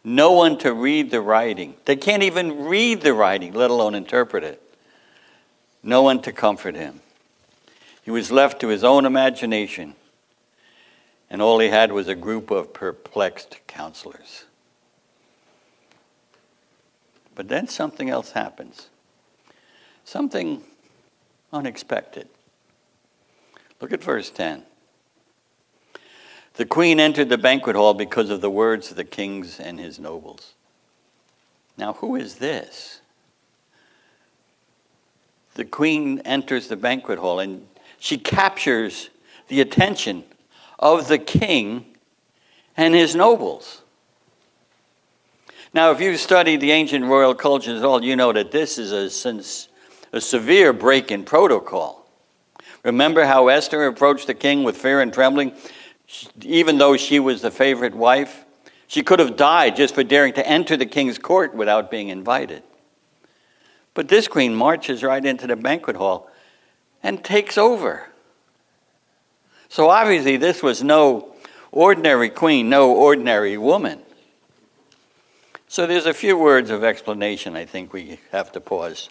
no 0.02 0.32
one 0.32 0.58
to 0.58 0.72
read 0.72 1.10
the 1.10 1.20
writing. 1.20 1.74
They 1.84 1.96
can't 1.96 2.22
even 2.22 2.64
read 2.64 3.02
the 3.02 3.12
writing, 3.12 3.52
let 3.52 3.70
alone 3.70 3.94
interpret 3.94 4.42
it. 4.42 4.62
No 5.82 6.02
one 6.02 6.22
to 6.22 6.32
comfort 6.32 6.74
him. 6.74 7.00
He 8.02 8.10
was 8.10 8.32
left 8.32 8.60
to 8.60 8.68
his 8.68 8.84
own 8.84 9.04
imagination, 9.04 9.94
and 11.28 11.42
all 11.42 11.58
he 11.58 11.68
had 11.68 11.92
was 11.92 12.08
a 12.08 12.14
group 12.14 12.50
of 12.50 12.72
perplexed 12.72 13.58
counselors. 13.66 14.44
But 17.34 17.48
then 17.48 17.68
something 17.68 18.08
else 18.08 18.32
happens. 18.32 18.88
Something 20.04 20.64
unexpected. 21.56 22.28
Look 23.80 23.92
at 23.92 24.02
verse 24.02 24.30
10. 24.30 24.62
The 26.54 26.64
queen 26.64 27.00
entered 27.00 27.28
the 27.28 27.38
banquet 27.38 27.76
hall 27.76 27.92
because 27.92 28.30
of 28.30 28.40
the 28.40 28.50
words 28.50 28.90
of 28.90 28.96
the 28.96 29.04
kings 29.04 29.60
and 29.60 29.78
his 29.78 29.98
nobles. 29.98 30.54
Now, 31.76 31.94
who 31.94 32.16
is 32.16 32.36
this? 32.36 33.00
The 35.54 35.64
queen 35.64 36.20
enters 36.24 36.68
the 36.68 36.76
banquet 36.76 37.18
hall, 37.18 37.40
and 37.40 37.66
she 37.98 38.16
captures 38.16 39.10
the 39.48 39.60
attention 39.60 40.24
of 40.78 41.08
the 41.08 41.18
king 41.18 41.84
and 42.76 42.94
his 42.94 43.14
nobles. 43.14 43.82
Now, 45.74 45.90
if 45.90 46.00
you've 46.00 46.20
studied 46.20 46.60
the 46.60 46.72
ancient 46.72 47.04
royal 47.04 47.34
cultures 47.34 47.78
at 47.80 47.84
all, 47.84 48.02
you 48.02 48.16
know 48.16 48.32
that 48.32 48.50
this 48.50 48.78
is 48.78 48.92
a, 48.92 49.10
a 50.12 50.20
severe 50.20 50.72
break 50.72 51.10
in 51.10 51.24
protocol. 51.24 52.08
Remember 52.82 53.24
how 53.24 53.48
Esther 53.48 53.86
approached 53.86 54.26
the 54.26 54.34
king 54.34 54.62
with 54.62 54.76
fear 54.76 55.00
and 55.00 55.12
trembling, 55.12 55.52
even 56.42 56.78
though 56.78 56.96
she 56.96 57.18
was 57.18 57.42
the 57.42 57.50
favorite 57.50 57.94
wife? 57.94 58.44
She 58.86 59.02
could 59.02 59.18
have 59.18 59.36
died 59.36 59.76
just 59.76 59.94
for 59.94 60.04
daring 60.04 60.32
to 60.34 60.46
enter 60.46 60.76
the 60.76 60.86
king's 60.86 61.18
court 61.18 61.54
without 61.54 61.90
being 61.90 62.08
invited. 62.08 62.62
But 63.94 64.08
this 64.08 64.28
queen 64.28 64.54
marches 64.54 65.02
right 65.02 65.24
into 65.24 65.46
the 65.46 65.56
banquet 65.56 65.96
hall 65.96 66.30
and 67.02 67.24
takes 67.24 67.58
over. 67.58 68.08
So 69.68 69.90
obviously, 69.90 70.36
this 70.36 70.62
was 70.62 70.82
no 70.82 71.34
ordinary 71.72 72.30
queen, 72.30 72.68
no 72.68 72.92
ordinary 72.92 73.58
woman. 73.58 74.00
So 75.68 75.86
there's 75.86 76.06
a 76.06 76.14
few 76.14 76.38
words 76.38 76.70
of 76.70 76.84
explanation 76.84 77.56
I 77.56 77.64
think 77.64 77.92
we 77.92 78.20
have 78.30 78.52
to 78.52 78.60
pause. 78.60 79.08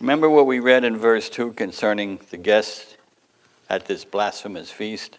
Remember 0.00 0.30
what 0.30 0.46
we 0.46 0.60
read 0.60 0.84
in 0.84 0.96
verse 0.96 1.28
2 1.28 1.52
concerning 1.54 2.20
the 2.30 2.36
guests 2.36 2.96
at 3.68 3.86
this 3.86 4.04
blasphemous 4.04 4.70
feast? 4.70 5.18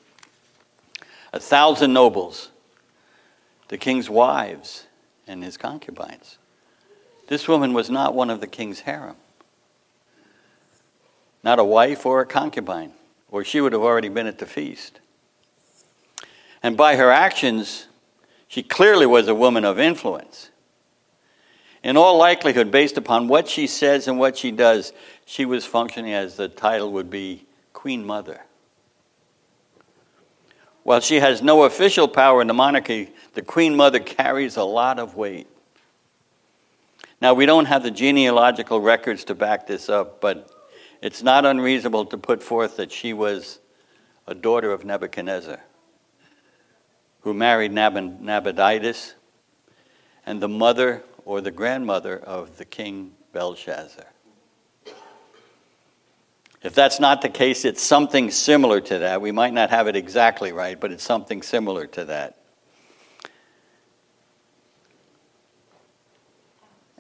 A 1.34 1.40
thousand 1.40 1.94
nobles, 1.94 2.50
the 3.68 3.78
king's 3.78 4.10
wives, 4.10 4.88
and 5.28 5.44
his 5.44 5.58
concubines. 5.58 6.38
This 7.28 7.48
woman 7.48 7.74
was 7.74 7.90
not 7.90 8.16
one 8.16 8.30
of 8.30 8.42
the 8.42 8.48
king's 8.48 8.82
harem 8.82 9.16
not 11.44 11.60
a 11.60 11.64
wife 11.64 12.06
or 12.06 12.22
a 12.22 12.26
concubine, 12.26 12.94
or 13.32 13.44
she 13.44 13.62
would 13.62 13.74
have 13.74 13.82
already 13.82 14.10
been 14.10 14.28
at 14.28 14.40
the 14.40 14.46
feast. 14.46 15.00
And 16.62 16.76
by 16.76 16.96
her 16.98 17.12
actions, 17.12 17.88
she 18.48 18.64
clearly 18.64 19.06
was 19.06 19.28
a 19.28 19.36
woman 19.36 19.64
of 19.64 19.80
influence. 19.80 20.50
In 21.84 21.96
all 21.96 22.18
likelihood, 22.18 22.72
based 22.72 22.98
upon 22.98 23.28
what 23.28 23.48
she 23.48 23.68
says 23.68 24.08
and 24.08 24.20
what 24.20 24.38
she 24.38 24.52
does, 24.52 24.92
she 25.26 25.46
was 25.46 25.66
functioning 25.66 26.14
as 26.14 26.36
the 26.36 26.50
title 26.50 26.92
would 26.94 27.10
be 27.10 27.46
Queen 27.74 28.06
Mother. 28.06 28.42
While 30.84 31.00
she 31.00 31.18
has 31.18 31.42
no 31.42 31.64
official 31.64 32.08
power 32.08 32.42
in 32.42 32.48
the 32.48 32.54
monarchy, 32.54 33.12
the 33.34 33.42
Queen 33.42 33.76
Mother 33.76 34.00
carries 34.00 34.58
a 34.58 34.64
lot 34.64 35.00
of 35.00 35.16
weight. 35.16 35.48
Now, 37.22 37.34
we 37.34 37.46
don't 37.46 37.66
have 37.66 37.84
the 37.84 37.92
genealogical 37.92 38.82
records 38.82 39.24
to 39.26 39.36
back 39.36 39.68
this 39.68 39.90
up, 39.90 40.22
but 40.22 40.50
it's 41.02 41.22
not 41.22 41.46
unreasonable 41.46 42.06
to 42.06 42.18
put 42.18 42.42
forth 42.42 42.78
that 42.78 42.92
she 42.92 43.14
was 43.14 43.60
a 44.26 44.34
daughter 44.34 44.72
of 44.72 44.86
Nebuchadnezzar 44.86 45.60
who 47.22 47.34
married 47.34 47.72
Nab- 47.72 48.22
Nabonidus 48.22 49.16
and 50.26 50.42
the 50.42 50.48
mother 50.48 51.04
or 51.30 51.42
the 51.42 51.52
grandmother 51.52 52.18
of 52.18 52.58
the 52.58 52.66
king 52.66 53.12
Belshazzar. 53.34 54.08
If 56.64 56.74
that's 56.74 57.00
not 57.00 57.22
the 57.22 57.30
case, 57.30 57.66
it's 57.66 57.84
something 57.84 58.32
similar 58.32 58.82
to 58.82 58.98
that. 58.98 59.22
We 59.22 59.32
might 59.32 59.54
not 59.54 59.70
have 59.70 59.88
it 59.88 59.96
exactly 59.96 60.52
right, 60.52 60.80
but 60.80 60.92
it's 60.92 61.04
something 61.04 61.44
similar 61.44 61.86
to 61.86 62.06
that. 62.06 62.36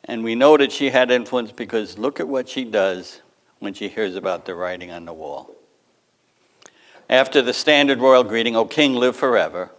And 0.06 0.24
we 0.24 0.36
know 0.36 0.58
that 0.58 0.72
she 0.72 0.92
had 0.92 1.10
influence 1.10 1.52
because 1.52 1.98
look 1.98 2.20
at 2.20 2.28
what 2.28 2.48
she 2.48 2.66
does 2.66 3.22
when 3.58 3.74
she 3.74 3.88
hears 3.88 4.16
about 4.16 4.46
the 4.46 4.54
writing 4.54 4.92
on 4.92 5.06
the 5.06 5.14
wall. 5.14 5.56
After 7.10 7.42
the 7.42 7.54
standard 7.54 7.98
royal 7.98 8.24
greeting, 8.24 8.56
O 8.56 8.66
king, 8.66 8.94
live 8.94 9.16
forever, 9.16 9.72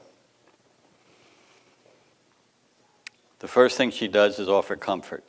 the 3.40 3.48
first 3.48 3.76
thing 3.76 3.90
she 3.90 4.06
does 4.06 4.38
is 4.38 4.48
offer 4.48 4.76
comfort. 4.76 5.24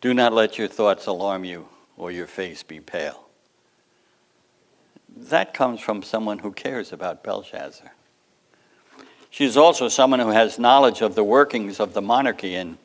Do 0.00 0.12
not 0.12 0.32
let 0.32 0.58
your 0.58 0.68
thoughts 0.68 1.06
alarm 1.06 1.44
you 1.44 1.68
or 1.96 2.10
your 2.10 2.26
face 2.26 2.62
be 2.62 2.80
pale. 2.80 3.26
That 5.16 5.52
comes 5.52 5.80
from 5.80 6.02
someone 6.02 6.40
who 6.40 6.52
cares 6.52 6.92
about 6.92 7.22
Belshazzar. 7.22 7.92
She's 9.30 9.56
also 9.56 9.88
someone 9.88 10.20
who 10.20 10.30
has 10.30 10.58
knowledge 10.58 11.02
of 11.02 11.14
the 11.14 11.24
workings 11.24 11.80
of 11.80 11.92
the 11.92 12.00
monarchy 12.00 12.54
and 12.54 12.78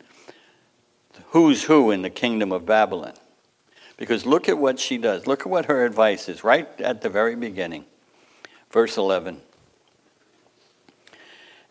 who's 1.28 1.64
who 1.64 1.92
in 1.92 2.02
the 2.02 2.10
kingdom 2.10 2.52
of 2.52 2.66
Babylon. 2.66 3.14
Because 3.96 4.26
look 4.26 4.50
at 4.50 4.58
what 4.58 4.80
she 4.80 4.98
does. 4.98 5.28
Look 5.28 5.42
at 5.42 5.48
what 5.48 5.66
her 5.66 5.86
advice 5.86 6.28
is 6.28 6.44
right 6.44 6.68
at 6.82 7.02
the 7.02 7.10
very 7.10 7.36
beginning. 7.36 7.86
Verse 8.72 8.98
11 8.98 9.40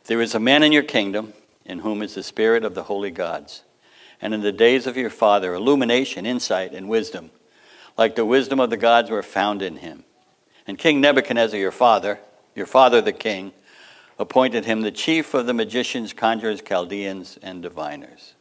There 0.04 0.22
is 0.22 0.34
a 0.34 0.40
man 0.40 0.62
in 0.62 0.72
your 0.72 0.84
kingdom 0.84 1.34
in 1.64 1.80
whom 1.80 2.02
is 2.02 2.14
the 2.14 2.22
spirit 2.22 2.64
of 2.64 2.74
the 2.74 2.84
holy 2.84 3.10
gods. 3.10 3.62
And 4.20 4.34
in 4.34 4.40
the 4.40 4.52
days 4.52 4.86
of 4.86 4.96
your 4.96 5.10
father, 5.10 5.54
illumination, 5.54 6.26
insight, 6.26 6.72
and 6.72 6.88
wisdom, 6.88 7.30
like 7.98 8.14
the 8.14 8.24
wisdom 8.24 8.60
of 8.60 8.70
the 8.70 8.76
gods, 8.76 9.10
were 9.10 9.22
found 9.22 9.62
in 9.62 9.76
him. 9.76 10.04
And 10.66 10.78
King 10.78 11.00
Nebuchadnezzar, 11.00 11.58
your 11.58 11.72
father, 11.72 12.20
your 12.54 12.66
father 12.66 13.00
the 13.00 13.12
king, 13.12 13.52
appointed 14.18 14.64
him 14.64 14.82
the 14.82 14.92
chief 14.92 15.34
of 15.34 15.46
the 15.46 15.54
magicians, 15.54 16.12
conjurers, 16.12 16.62
Chaldeans, 16.62 17.38
and 17.42 17.62
diviners. 17.62 18.34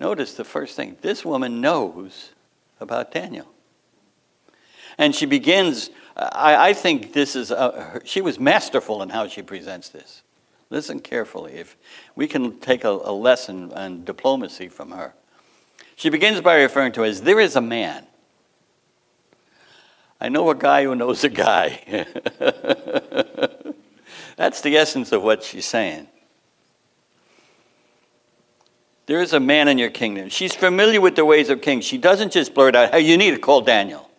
Notice 0.00 0.34
the 0.34 0.44
first 0.44 0.76
thing 0.76 0.96
this 1.00 1.24
woman 1.24 1.60
knows 1.60 2.30
about 2.80 3.12
Daniel. 3.12 3.46
And 4.98 5.14
she 5.14 5.26
begins, 5.26 5.90
I, 6.16 6.70
I 6.70 6.72
think 6.72 7.12
this 7.12 7.34
is, 7.34 7.50
a, 7.50 8.00
she 8.04 8.20
was 8.20 8.38
masterful 8.38 9.02
in 9.02 9.08
how 9.08 9.26
she 9.26 9.42
presents 9.42 9.88
this. 9.88 10.22
Listen 10.74 10.98
carefully. 10.98 11.52
If 11.52 11.76
we 12.16 12.26
can 12.26 12.58
take 12.58 12.82
a, 12.82 12.88
a 12.88 13.12
lesson 13.12 13.72
on 13.74 14.02
diplomacy 14.02 14.68
from 14.68 14.90
her. 14.90 15.14
She 15.94 16.10
begins 16.10 16.40
by 16.40 16.56
referring 16.56 16.90
to 16.94 17.04
as 17.04 17.22
there 17.22 17.38
is 17.38 17.54
a 17.54 17.60
man. 17.60 18.04
I 20.20 20.30
know 20.30 20.50
a 20.50 20.54
guy 20.56 20.82
who 20.82 20.96
knows 20.96 21.22
a 21.22 21.28
guy. 21.28 21.78
That's 24.36 24.62
the 24.62 24.76
essence 24.76 25.12
of 25.12 25.22
what 25.22 25.44
she's 25.44 25.64
saying. 25.64 26.08
There 29.06 29.22
is 29.22 29.32
a 29.32 29.38
man 29.38 29.68
in 29.68 29.78
your 29.78 29.90
kingdom. 29.90 30.28
She's 30.28 30.56
familiar 30.56 31.00
with 31.00 31.14
the 31.14 31.24
ways 31.24 31.50
of 31.50 31.62
kings. 31.62 31.84
She 31.84 31.98
doesn't 31.98 32.32
just 32.32 32.52
blurt 32.52 32.74
out, 32.74 32.90
hey, 32.90 33.02
you 33.02 33.16
need 33.16 33.30
to 33.30 33.38
call 33.38 33.60
Daniel. 33.60 34.10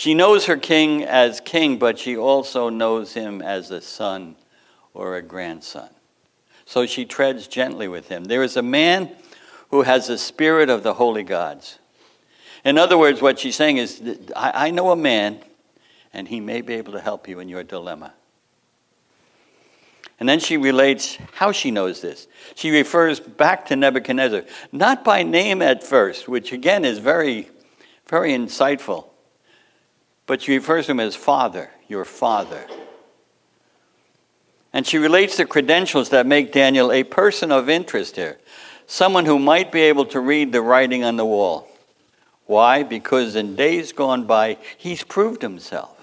She 0.00 0.14
knows 0.14 0.46
her 0.46 0.56
king 0.56 1.04
as 1.04 1.42
king, 1.42 1.78
but 1.78 1.98
she 1.98 2.16
also 2.16 2.70
knows 2.70 3.12
him 3.12 3.42
as 3.42 3.70
a 3.70 3.82
son 3.82 4.34
or 4.94 5.14
a 5.14 5.20
grandson. 5.20 5.90
So 6.64 6.86
she 6.86 7.04
treads 7.04 7.46
gently 7.46 7.86
with 7.86 8.08
him. 8.08 8.24
There 8.24 8.42
is 8.42 8.56
a 8.56 8.62
man 8.62 9.14
who 9.68 9.82
has 9.82 10.06
the 10.06 10.16
spirit 10.16 10.70
of 10.70 10.84
the 10.84 10.94
holy 10.94 11.22
gods. 11.22 11.78
In 12.64 12.78
other 12.78 12.96
words, 12.96 13.20
what 13.20 13.38
she's 13.38 13.56
saying 13.56 13.76
is, 13.76 14.02
I, 14.34 14.70
know 14.70 14.90
a 14.90 14.96
man, 14.96 15.40
and 16.14 16.26
he 16.26 16.40
may 16.40 16.62
be 16.62 16.76
able 16.76 16.94
to 16.94 17.00
help 17.00 17.28
you 17.28 17.38
in 17.38 17.50
your 17.50 17.62
dilemma. 17.62 18.14
And 20.18 20.26
then 20.26 20.40
she 20.40 20.56
relates 20.56 21.18
how 21.34 21.52
she 21.52 21.70
knows 21.70 22.00
this. 22.00 22.26
She 22.54 22.70
refers 22.70 23.20
back 23.20 23.66
to 23.66 23.76
Nebuchadnezzar, 23.76 24.44
not 24.72 25.04
by 25.04 25.24
name 25.24 25.60
at 25.60 25.84
first, 25.84 26.26
which 26.26 26.52
again 26.52 26.86
is 26.86 26.98
very, 27.00 27.50
very 28.06 28.32
insightful, 28.32 29.09
but 30.30 30.42
she 30.42 30.54
refers 30.54 30.86
to 30.86 30.92
him 30.92 31.00
as 31.00 31.16
Father, 31.16 31.70
your 31.88 32.04
Father. 32.04 32.64
And 34.72 34.86
she 34.86 34.96
relates 34.96 35.36
the 35.36 35.44
credentials 35.44 36.10
that 36.10 36.24
make 36.24 36.52
Daniel 36.52 36.92
a 36.92 37.02
person 37.02 37.50
of 37.50 37.68
interest 37.68 38.14
here, 38.14 38.38
someone 38.86 39.26
who 39.26 39.40
might 39.40 39.72
be 39.72 39.80
able 39.80 40.04
to 40.04 40.20
read 40.20 40.52
the 40.52 40.62
writing 40.62 41.02
on 41.02 41.16
the 41.16 41.26
wall. 41.26 41.66
Why? 42.46 42.84
Because 42.84 43.34
in 43.34 43.56
days 43.56 43.90
gone 43.90 44.24
by, 44.24 44.58
he's 44.78 45.02
proved 45.02 45.42
himself 45.42 46.00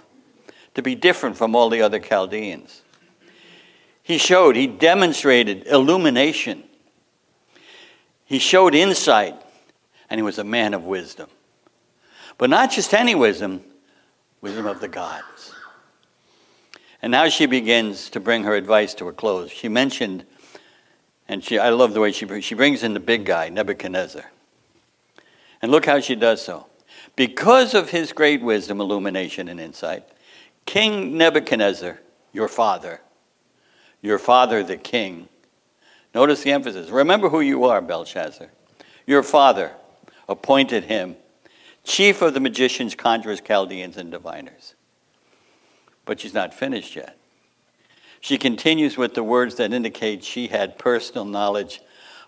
to 0.74 0.82
be 0.82 0.94
different 0.94 1.38
from 1.38 1.56
all 1.56 1.70
the 1.70 1.82
other 1.82 2.00
Chaldeans. 2.00 2.82
He 4.04 4.18
showed, 4.18 4.58
he 4.58 4.68
demonstrated 4.68 5.68
illumination. 5.68 6.64
He 8.26 8.40
showed 8.40 8.76
insight, 8.76 9.42
and 10.10 10.20
he 10.20 10.22
was 10.22 10.38
a 10.38 10.44
man 10.44 10.74
of 10.74 10.84
wisdom. 10.84 11.30
But 12.38 12.50
not 12.50 12.72
just 12.72 12.94
any 12.94 13.16
wisdom, 13.16 13.64
wisdom 14.48 14.66
of 14.66 14.80
the 14.80 14.88
gods. 14.88 15.54
And 17.02 17.12
now 17.12 17.28
she 17.28 17.48
begins 17.48 18.10
to 18.12 18.22
bring 18.22 18.44
her 18.44 18.56
advice 18.56 18.94
to 18.94 19.10
a 19.10 19.14
close. 19.14 19.52
She 19.52 19.68
mentioned, 19.68 20.26
and 21.28 21.44
she, 21.44 21.60
I 21.60 21.70
love 21.70 21.94
the 21.94 22.00
way 22.00 22.14
she, 22.14 22.40
she 22.40 22.56
brings 22.56 22.82
in 22.82 22.94
the 22.94 23.02
big 23.02 23.26
guy, 23.26 23.50
Nebuchadnezzar. 23.50 24.24
And 25.62 25.70
look 25.70 25.86
how 25.86 26.00
she 26.00 26.16
does 26.16 26.42
so. 26.42 26.68
Because 27.18 27.74
of 27.74 27.90
his 27.90 28.14
great 28.14 28.42
wisdom, 28.42 28.80
illumination, 28.80 29.50
and 29.50 29.60
insight, 29.60 30.06
King 30.66 31.18
Nebuchadnezzar, 31.18 32.00
your 32.32 32.48
father, 32.48 33.02
your 34.02 34.18
father 34.18 34.64
the 34.64 34.78
king. 34.78 35.28
Notice 36.16 36.44
the 36.44 36.54
emphasis. 36.54 36.90
Remember 36.90 37.28
who 37.28 37.42
you 37.42 37.66
are, 37.66 37.82
Belshazzar. 37.82 38.48
Your 39.06 39.24
father 39.24 39.74
appointed 40.30 40.86
him 40.86 41.18
chief 41.88 42.22
of 42.22 42.34
the 42.34 42.40
magicians, 42.40 42.94
conjurers, 42.94 43.42
Chaldeans, 43.42 43.98
and 43.98 44.12
diviners. 44.12 44.76
But 46.06 46.20
she's 46.20 46.34
not 46.34 46.54
finished 46.54 46.96
yet. 46.96 47.18
She 48.20 48.38
continues 48.38 48.98
with 48.98 49.14
the 49.14 49.24
words 49.24 49.56
that 49.56 49.74
indicate 49.74 50.24
she 50.24 50.48
had 50.48 50.78
personal 50.78 51.26
knowledge 51.26 51.82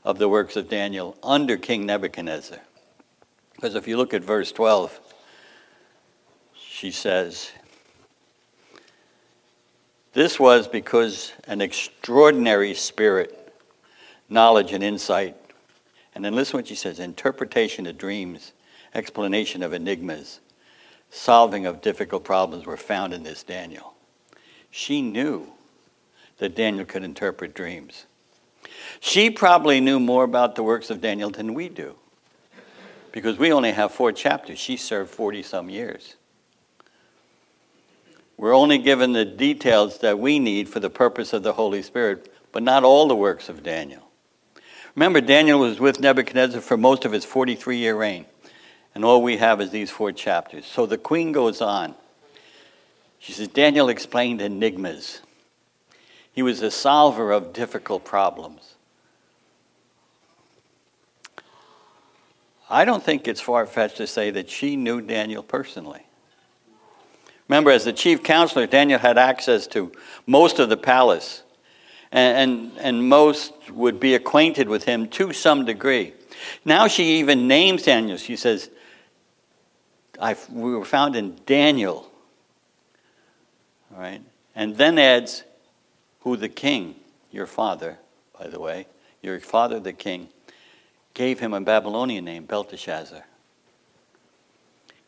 of 0.03 0.17
the 0.17 0.29
works 0.29 0.55
of 0.55 0.69
Daniel 0.69 1.17
under 1.21 1.57
King 1.57 1.85
Nebuchadnezzar. 1.85 2.59
Because 3.53 3.75
if 3.75 3.87
you 3.87 3.97
look 3.97 4.13
at 4.13 4.23
verse 4.23 4.51
12, 4.51 4.97
she 6.53 6.91
says, 6.91 7.51
this 10.13 10.39
was 10.39 10.67
because 10.67 11.33
an 11.47 11.61
extraordinary 11.61 12.73
spirit, 12.73 13.53
knowledge, 14.29 14.71
and 14.71 14.83
insight. 14.83 15.35
And 16.15 16.23
then 16.23 16.35
listen 16.35 16.57
what 16.57 16.67
she 16.67 16.75
says 16.75 16.99
interpretation 16.99 17.85
of 17.85 17.97
dreams, 17.97 18.53
explanation 18.93 19.63
of 19.63 19.73
enigmas, 19.73 20.39
solving 21.09 21.65
of 21.65 21.81
difficult 21.81 22.23
problems 22.23 22.65
were 22.65 22.77
found 22.77 23.13
in 23.13 23.23
this 23.23 23.43
Daniel. 23.43 23.93
She 24.71 25.01
knew 25.01 25.47
that 26.37 26.55
Daniel 26.55 26.85
could 26.85 27.03
interpret 27.03 27.53
dreams. 27.53 28.05
She 28.99 29.29
probably 29.29 29.79
knew 29.79 29.99
more 29.99 30.23
about 30.23 30.55
the 30.55 30.63
works 30.63 30.89
of 30.89 31.01
Daniel 31.01 31.29
than 31.29 31.53
we 31.53 31.69
do 31.69 31.95
because 33.11 33.37
we 33.37 33.51
only 33.51 33.71
have 33.71 33.91
four 33.91 34.11
chapters. 34.11 34.59
She 34.59 34.77
served 34.77 35.09
40 35.09 35.43
some 35.43 35.69
years. 35.69 36.15
We're 38.37 38.55
only 38.55 38.77
given 38.77 39.11
the 39.11 39.25
details 39.25 39.99
that 39.99 40.19
we 40.19 40.39
need 40.39 40.69
for 40.69 40.79
the 40.79 40.89
purpose 40.89 41.33
of 41.33 41.43
the 41.43 41.53
Holy 41.53 41.81
Spirit, 41.81 42.31
but 42.51 42.63
not 42.63 42.83
all 42.83 43.07
the 43.07 43.15
works 43.15 43.49
of 43.49 43.63
Daniel. 43.63 44.03
Remember, 44.95 45.21
Daniel 45.21 45.59
was 45.59 45.79
with 45.79 45.99
Nebuchadnezzar 45.99 46.61
for 46.61 46.77
most 46.77 47.05
of 47.05 47.11
his 47.11 47.25
43 47.25 47.77
year 47.77 47.95
reign, 47.95 48.25
and 48.95 49.05
all 49.05 49.21
we 49.21 49.37
have 49.37 49.61
is 49.61 49.69
these 49.71 49.91
four 49.91 50.11
chapters. 50.11 50.65
So 50.65 50.85
the 50.85 50.97
queen 50.97 51.31
goes 51.31 51.61
on. 51.61 51.95
She 53.19 53.33
says, 53.33 53.47
Daniel 53.47 53.89
explained 53.89 54.41
enigmas. 54.41 55.21
He 56.31 56.41
was 56.41 56.61
a 56.61 56.71
solver 56.71 57.31
of 57.31 57.53
difficult 57.53 58.05
problems. 58.05 58.75
I 62.69 62.85
don't 62.85 63.03
think 63.03 63.27
it's 63.27 63.41
far 63.41 63.65
fetched 63.65 63.97
to 63.97 64.07
say 64.07 64.29
that 64.31 64.49
she 64.49 64.75
knew 64.75 65.01
Daniel 65.01 65.43
personally. 65.43 66.05
Remember, 67.47 67.71
as 67.71 67.83
the 67.83 67.93
chief 67.93 68.21
counselor, 68.21 68.67
Daniel 68.67 68.99
had 68.99 69.17
access 69.17 69.65
to 69.67 69.91
most 70.27 70.59
of 70.59 70.69
the 70.69 70.77
palace, 70.77 71.41
and, 72.11 72.51
and, 72.51 72.77
and 72.77 73.09
most 73.09 73.53
would 73.71 73.99
be 73.99 74.13
acquainted 74.13 74.69
with 74.69 74.83
him 74.83 75.07
to 75.09 75.33
some 75.33 75.65
degree. 75.65 76.13
Now 76.63 76.87
she 76.87 77.19
even 77.19 77.47
names 77.47 77.83
Daniel. 77.83 78.17
She 78.17 78.35
says, 78.35 78.69
I, 80.19 80.35
we 80.51 80.75
were 80.75 80.85
found 80.85 81.15
in 81.15 81.39
Daniel. 81.45 82.09
All 83.93 83.99
right? 83.99 84.21
And 84.55 84.75
then 84.75 84.97
adds, 84.97 85.43
who 86.21 86.35
the 86.35 86.49
king, 86.49 86.95
your 87.31 87.45
father, 87.45 87.97
by 88.37 88.47
the 88.47 88.59
way, 88.59 88.87
your 89.21 89.39
father 89.39 89.79
the 89.79 89.93
king, 89.93 90.29
gave 91.13 91.39
him 91.39 91.53
a 91.53 91.61
Babylonian 91.61 92.25
name, 92.25 92.45
Belteshazzar. 92.45 93.23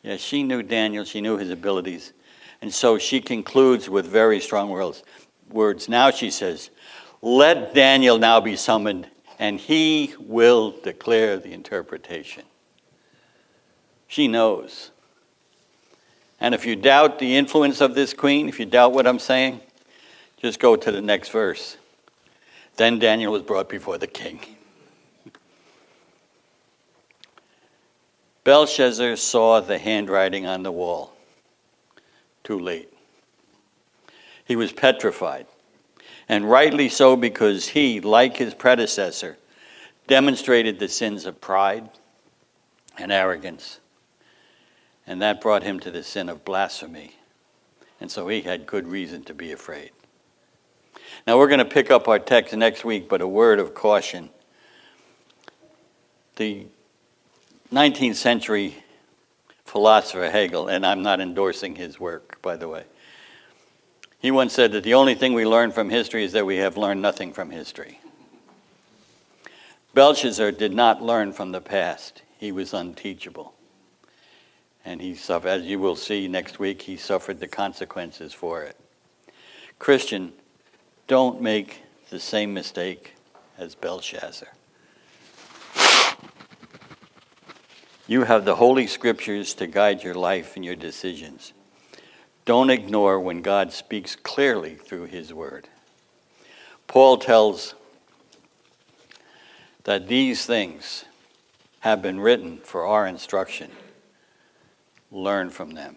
Yes, 0.02 0.20
she 0.20 0.42
knew 0.42 0.62
Daniel, 0.62 1.04
she 1.04 1.20
knew 1.20 1.36
his 1.36 1.50
abilities. 1.50 2.12
And 2.60 2.72
so 2.72 2.98
she 2.98 3.20
concludes 3.20 3.88
with 3.88 4.06
very 4.06 4.40
strong 4.40 4.70
words. 4.70 5.02
words. 5.50 5.88
Now 5.88 6.10
she 6.10 6.30
says, 6.30 6.70
Let 7.20 7.74
Daniel 7.74 8.18
now 8.18 8.40
be 8.40 8.56
summoned, 8.56 9.08
and 9.38 9.60
he 9.60 10.14
will 10.18 10.72
declare 10.82 11.38
the 11.38 11.52
interpretation. 11.52 12.44
She 14.06 14.28
knows. 14.28 14.90
And 16.42 16.56
if 16.56 16.66
you 16.66 16.74
doubt 16.74 17.20
the 17.20 17.36
influence 17.36 17.80
of 17.80 17.94
this 17.94 18.12
queen, 18.12 18.48
if 18.48 18.58
you 18.58 18.66
doubt 18.66 18.92
what 18.92 19.06
I'm 19.06 19.20
saying, 19.20 19.60
just 20.38 20.58
go 20.58 20.74
to 20.74 20.90
the 20.90 21.00
next 21.00 21.28
verse. 21.28 21.76
Then 22.76 22.98
Daniel 22.98 23.30
was 23.30 23.42
brought 23.42 23.68
before 23.68 23.96
the 23.96 24.08
king. 24.08 24.40
Belshazzar 28.42 29.14
saw 29.14 29.60
the 29.60 29.78
handwriting 29.78 30.44
on 30.44 30.64
the 30.64 30.72
wall 30.72 31.14
too 32.42 32.58
late. 32.58 32.92
He 34.44 34.56
was 34.56 34.72
petrified, 34.72 35.46
and 36.28 36.50
rightly 36.50 36.88
so 36.88 37.14
because 37.14 37.68
he, 37.68 38.00
like 38.00 38.38
his 38.38 38.52
predecessor, 38.52 39.38
demonstrated 40.08 40.80
the 40.80 40.88
sins 40.88 41.24
of 41.24 41.40
pride 41.40 41.88
and 42.98 43.12
arrogance. 43.12 43.78
And 45.06 45.20
that 45.22 45.40
brought 45.40 45.62
him 45.62 45.80
to 45.80 45.90
the 45.90 46.02
sin 46.02 46.28
of 46.28 46.44
blasphemy. 46.44 47.16
And 48.00 48.10
so 48.10 48.28
he 48.28 48.42
had 48.42 48.66
good 48.66 48.86
reason 48.86 49.24
to 49.24 49.34
be 49.34 49.52
afraid. 49.52 49.90
Now 51.26 51.38
we're 51.38 51.48
going 51.48 51.58
to 51.58 51.64
pick 51.64 51.90
up 51.90 52.08
our 52.08 52.18
text 52.18 52.54
next 52.54 52.84
week, 52.84 53.08
but 53.08 53.20
a 53.20 53.28
word 53.28 53.58
of 53.58 53.74
caution. 53.74 54.30
The 56.36 56.66
19th 57.72 58.16
century 58.16 58.82
philosopher 59.64 60.30
Hegel, 60.30 60.68
and 60.68 60.84
I'm 60.84 61.02
not 61.02 61.20
endorsing 61.20 61.76
his 61.76 61.98
work, 61.98 62.40
by 62.42 62.56
the 62.56 62.68
way, 62.68 62.84
He 64.18 64.30
once 64.30 64.52
said 64.52 64.72
that 64.72 64.84
the 64.84 64.94
only 64.94 65.14
thing 65.14 65.32
we 65.32 65.46
learn 65.46 65.72
from 65.72 65.88
history 65.88 66.24
is 66.24 66.32
that 66.32 66.44
we 66.44 66.56
have 66.56 66.76
learned 66.76 67.00
nothing 67.00 67.32
from 67.32 67.50
history. 67.50 67.98
Belshazzar 69.94 70.52
did 70.52 70.74
not 70.74 71.02
learn 71.02 71.32
from 71.32 71.52
the 71.52 71.60
past. 71.60 72.22
He 72.38 72.52
was 72.52 72.74
unteachable. 72.74 73.54
And 74.84 75.00
he 75.00 75.14
suffered, 75.14 75.48
as 75.48 75.62
you 75.62 75.78
will 75.78 75.96
see 75.96 76.26
next 76.28 76.58
week, 76.58 76.82
he 76.82 76.96
suffered 76.96 77.38
the 77.38 77.46
consequences 77.46 78.32
for 78.32 78.62
it. 78.62 78.76
Christian, 79.78 80.32
don't 81.06 81.40
make 81.40 81.82
the 82.10 82.20
same 82.20 82.52
mistake 82.52 83.14
as 83.58 83.74
Belshazzar. 83.74 84.48
You 88.08 88.24
have 88.24 88.44
the 88.44 88.56
Holy 88.56 88.86
Scriptures 88.86 89.54
to 89.54 89.66
guide 89.66 90.02
your 90.02 90.14
life 90.14 90.56
and 90.56 90.64
your 90.64 90.76
decisions. 90.76 91.52
Don't 92.44 92.70
ignore 92.70 93.20
when 93.20 93.40
God 93.40 93.72
speaks 93.72 94.16
clearly 94.16 94.74
through 94.74 95.04
His 95.04 95.32
Word. 95.32 95.68
Paul 96.88 97.16
tells 97.16 97.74
that 99.84 100.08
these 100.08 100.44
things 100.44 101.04
have 101.80 102.02
been 102.02 102.20
written 102.20 102.58
for 102.58 102.84
our 102.84 103.06
instruction. 103.06 103.70
Learn 105.12 105.50
from 105.50 105.72
them. 105.72 105.96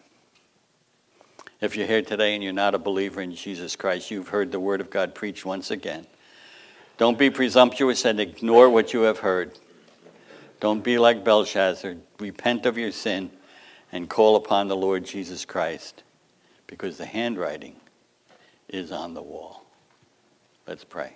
If 1.62 1.78
you're 1.78 1.88
here 1.88 2.02
today 2.02 2.36
and 2.36 2.44
you're 2.44 2.52
not 2.54 2.76
a 2.76 2.80
believer 2.80 3.22
in 3.22 3.34
Jesus 3.34 3.78
Christ, 3.78 4.12
you've 4.12 4.28
heard 4.28 4.52
the 4.52 4.60
Word 4.60 4.82
of 4.82 4.90
God 4.90 5.16
preached 5.16 5.46
once 5.46 5.72
again. 5.72 6.06
Don't 6.98 7.18
be 7.18 7.30
presumptuous 7.30 8.04
and 8.04 8.20
ignore 8.20 8.70
what 8.70 8.94
you 8.94 9.02
have 9.04 9.20
heard. 9.20 9.58
Don't 10.60 10.84
be 10.84 10.98
like 10.98 11.24
Belshazzar. 11.24 11.96
Repent 12.20 12.66
of 12.66 12.78
your 12.78 12.92
sin 12.92 13.32
and 13.92 14.10
call 14.10 14.36
upon 14.36 14.68
the 14.68 14.76
Lord 14.76 15.06
Jesus 15.06 15.46
Christ 15.46 16.04
because 16.68 16.98
the 16.98 17.06
handwriting 17.06 17.78
is 18.68 18.92
on 18.92 19.14
the 19.14 19.22
wall. 19.22 19.64
Let's 20.68 20.84
pray. 20.84 21.16